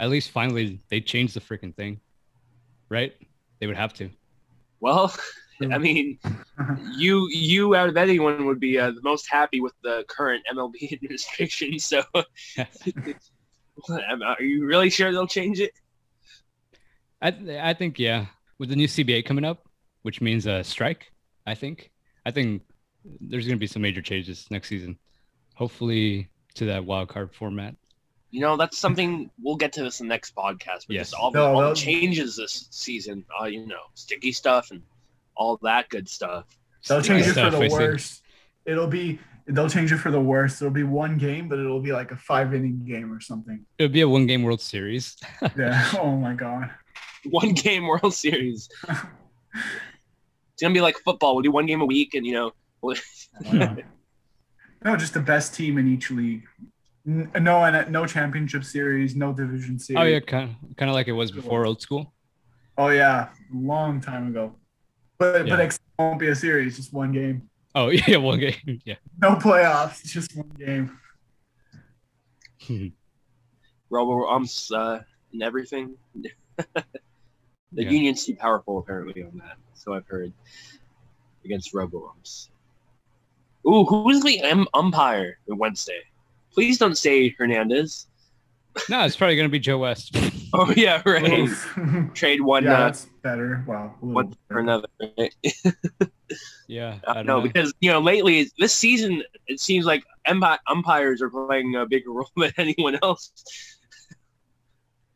at 0.00 0.08
least 0.08 0.30
finally 0.30 0.80
they 0.88 1.00
changed 1.00 1.34
the 1.34 1.40
freaking 1.40 1.74
thing, 1.74 2.00
right? 2.88 3.12
They 3.60 3.66
would 3.66 3.76
have 3.76 3.94
to. 3.94 4.10
Well, 4.80 5.14
I 5.72 5.78
mean, 5.78 6.18
you 6.96 7.28
you 7.30 7.74
out 7.74 7.88
of 7.88 7.96
anyone 7.96 8.46
would 8.46 8.60
be 8.60 8.78
uh, 8.78 8.90
the 8.90 9.02
most 9.02 9.30
happy 9.30 9.60
with 9.60 9.72
the 9.82 10.04
current 10.08 10.44
MLB 10.52 10.92
administration. 10.92 11.78
So, 11.78 12.02
are 13.88 14.42
you 14.42 14.66
really 14.66 14.90
sure 14.90 15.12
they'll 15.12 15.26
change 15.26 15.60
it? 15.60 15.72
I 17.22 17.30
th- 17.30 17.60
I 17.60 17.72
think 17.74 17.98
yeah, 17.98 18.26
with 18.58 18.68
the 18.68 18.76
new 18.76 18.88
CBA 18.88 19.24
coming 19.24 19.44
up, 19.44 19.68
which 20.02 20.20
means 20.20 20.46
a 20.46 20.64
strike. 20.64 21.12
I 21.46 21.54
think 21.54 21.90
I 22.26 22.30
think 22.30 22.62
there's 23.20 23.46
going 23.46 23.56
to 23.56 23.60
be 23.60 23.66
some 23.66 23.82
major 23.82 24.02
changes 24.02 24.46
next 24.50 24.68
season. 24.68 24.98
Hopefully 25.54 26.28
to 26.54 26.66
that 26.66 26.84
wild 26.84 27.08
card 27.08 27.34
format. 27.34 27.76
You 28.34 28.40
know, 28.40 28.56
that's 28.56 28.78
something 28.78 29.30
we'll 29.40 29.54
get 29.54 29.72
to 29.74 29.84
this 29.84 30.00
in 30.00 30.08
the 30.08 30.12
next 30.12 30.34
podcast. 30.34 30.88
But 30.88 30.96
Yes. 30.96 31.10
just 31.10 31.14
all 31.14 31.30
the, 31.30 31.38
No, 31.38 31.54
all 31.54 31.68
the 31.68 31.74
changes 31.76 32.34
this 32.34 32.66
season, 32.72 33.24
uh, 33.40 33.44
you 33.44 33.64
know, 33.64 33.78
sticky 33.94 34.32
stuff 34.32 34.72
and 34.72 34.82
all 35.36 35.56
that 35.62 35.88
good 35.88 36.08
stuff. 36.08 36.44
They'll 36.88 37.00
change 37.00 37.28
it 37.28 37.34
for 37.34 37.50
the 37.50 37.68
worst. 37.70 38.24
It'll 38.66 38.88
be 38.88 39.20
they'll 39.46 39.68
change 39.70 39.92
it 39.92 39.98
for 39.98 40.10
the 40.10 40.20
worst. 40.20 40.60
It'll 40.60 40.74
be 40.74 40.82
one 40.82 41.16
game, 41.16 41.48
but 41.48 41.60
it'll 41.60 41.80
be 41.80 41.92
like 41.92 42.10
a 42.10 42.16
five 42.16 42.52
inning 42.52 42.84
game 42.84 43.12
or 43.12 43.20
something. 43.20 43.64
It'll 43.78 43.92
be 43.92 44.00
a 44.00 44.08
one 44.08 44.26
game 44.26 44.42
World 44.42 44.60
Series. 44.60 45.16
Yeah. 45.56 45.88
oh 46.00 46.16
my 46.16 46.34
god. 46.34 46.70
One 47.30 47.52
game 47.52 47.86
World 47.86 48.14
Series. 48.14 48.68
It's 49.54 50.62
gonna 50.62 50.74
be 50.74 50.80
like 50.80 50.96
football. 51.04 51.34
We'll 51.34 51.42
do 51.42 51.50
one 51.52 51.66
game 51.66 51.80
a 51.80 51.84
week, 51.86 52.14
and 52.14 52.26
you 52.26 52.32
know, 52.32 52.52
no, 54.84 54.96
just 54.96 55.14
the 55.14 55.20
best 55.20 55.54
team 55.54 55.78
in 55.78 55.86
each 55.86 56.10
league. 56.10 56.44
N- 57.06 57.30
No, 57.40 57.64
and 57.64 57.90
no 57.92 58.06
championship 58.06 58.64
series, 58.64 59.14
no 59.14 59.32
division 59.32 59.78
series. 59.78 60.00
oh 60.00 60.04
yeah, 60.04 60.20
kind 60.20 60.50
of 60.50 60.76
kind 60.76 60.88
of 60.90 60.94
like 60.94 61.08
it 61.08 61.12
was 61.12 61.30
before 61.30 61.66
old 61.66 61.80
school. 61.82 62.12
Oh 62.78 62.88
yeah, 62.88 63.28
long 63.52 64.00
time 64.00 64.28
ago. 64.28 64.54
But 65.18 65.46
Yeah. 65.46 65.56
but 65.56 65.60
it 65.64 65.78
won't 65.98 66.18
be 66.18 66.28
a 66.28 66.34
series, 66.34 66.76
just 66.76 66.92
one 66.92 67.12
game. 67.12 67.48
Oh 67.74 67.88
yeah, 68.08 68.16
one 68.16 68.40
game. 68.40 68.54
Yeah. 68.84 68.96
No 69.20 69.34
playoffs, 69.36 70.04
just 70.04 70.34
one 70.36 70.48
game. 70.58 70.98
robo 73.90 74.26
umps 74.28 74.72
uh, 74.72 75.00
and 75.32 75.42
everything. 75.42 75.94
the 76.16 76.32
Yeah. 77.72 77.90
union's 77.90 78.24
too 78.24 78.36
powerful 78.36 78.78
apparently 78.78 79.22
on 79.22 79.38
that, 79.38 79.56
so 79.74 79.94
I've 79.94 80.06
heard 80.06 80.32
against 81.44 81.74
robo 81.74 82.08
umps. 82.08 82.50
Ooh, 83.66 83.84
who's 83.84 84.22
the 84.22 84.40
um, 84.42 84.66
umpire 84.74 85.38
on 85.50 85.58
Wednesday? 85.58 86.00
Please 86.54 86.78
don't 86.78 86.96
say 86.96 87.30
Hernandez. 87.30 88.06
no, 88.88 89.04
it's 89.04 89.16
probably 89.16 89.36
going 89.36 89.48
to 89.48 89.52
be 89.52 89.58
Joe 89.58 89.78
West. 89.78 90.16
Oh 90.56 90.72
yeah, 90.76 91.02
right. 91.04 91.50
Trade 92.14 92.40
one 92.40 92.62
yeah, 92.62 92.74
uh, 92.74 92.84
that's 92.84 93.06
better. 93.24 93.64
Wow. 93.66 93.92
a 94.00 94.04
little 94.06 94.14
one 94.14 94.36
for 94.46 94.60
another. 94.60 94.86
Right? 95.18 95.34
yeah. 96.68 96.98
I 97.08 97.10
I 97.10 97.14
don't 97.14 97.14
don't 97.14 97.26
know 97.26 97.36
know. 97.38 97.40
because 97.42 97.74
you 97.80 97.90
know 97.90 97.98
lately 97.98 98.48
this 98.60 98.72
season 98.72 99.20
it 99.48 99.58
seems 99.58 99.84
like 99.84 100.04
umpires 100.28 101.20
are 101.22 101.28
playing 101.30 101.74
a 101.74 101.86
bigger 101.86 102.12
role 102.12 102.30
than 102.36 102.52
anyone 102.56 102.96
else. 103.02 103.32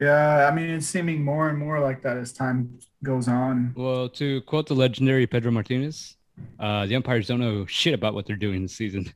Yeah, 0.00 0.48
I 0.50 0.52
mean 0.52 0.70
it's 0.70 0.88
seeming 0.88 1.24
more 1.24 1.48
and 1.50 1.56
more 1.56 1.78
like 1.78 2.02
that 2.02 2.16
as 2.16 2.32
time 2.32 2.76
goes 3.04 3.28
on. 3.28 3.72
Well, 3.76 4.08
to 4.08 4.40
quote 4.40 4.66
the 4.66 4.74
legendary 4.74 5.28
Pedro 5.28 5.52
Martinez, 5.52 6.16
uh, 6.58 6.86
the 6.86 6.96
umpires 6.96 7.28
don't 7.28 7.38
know 7.38 7.64
shit 7.66 7.94
about 7.94 8.14
what 8.14 8.26
they're 8.26 8.34
doing 8.34 8.62
this 8.62 8.74
season. 8.74 9.12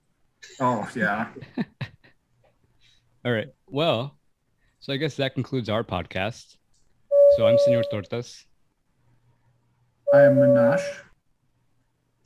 Oh 0.61 0.89
yeah. 0.95 1.27
All 3.25 3.33
right. 3.33 3.49
Well, 3.69 4.19
so 4.81 4.93
I 4.93 4.97
guess 4.97 5.15
that 5.17 5.35
concludes 5.35 5.69
our 5.69 5.85
podcast. 5.85 6.57
So 7.37 7.47
I'm 7.47 7.57
Senor 7.59 7.85
Tortas. 7.93 8.45
I 10.13 10.23
am 10.23 10.37
Minash. 10.37 10.83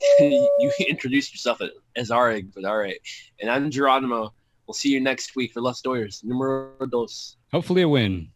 you 0.19 0.71
introduced 0.89 1.33
yourself 1.33 1.61
as 1.95 2.09
Arig, 2.09 2.51
but 2.55 2.65
all 2.65 2.77
right. 2.77 2.99
And 3.39 3.49
I'm 3.49 3.69
Geronimo. 3.69 4.33
We'll 4.65 4.73
see 4.73 4.89
you 4.89 4.99
next 4.99 5.35
week 5.35 5.53
for 5.53 5.61
Los 5.61 5.83
Doyers. 5.83 6.23
Numero 6.23 6.73
dos. 6.87 7.37
Hopefully 7.51 7.83
a 7.83 7.89
win. 7.89 8.29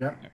Yep. 0.00 0.18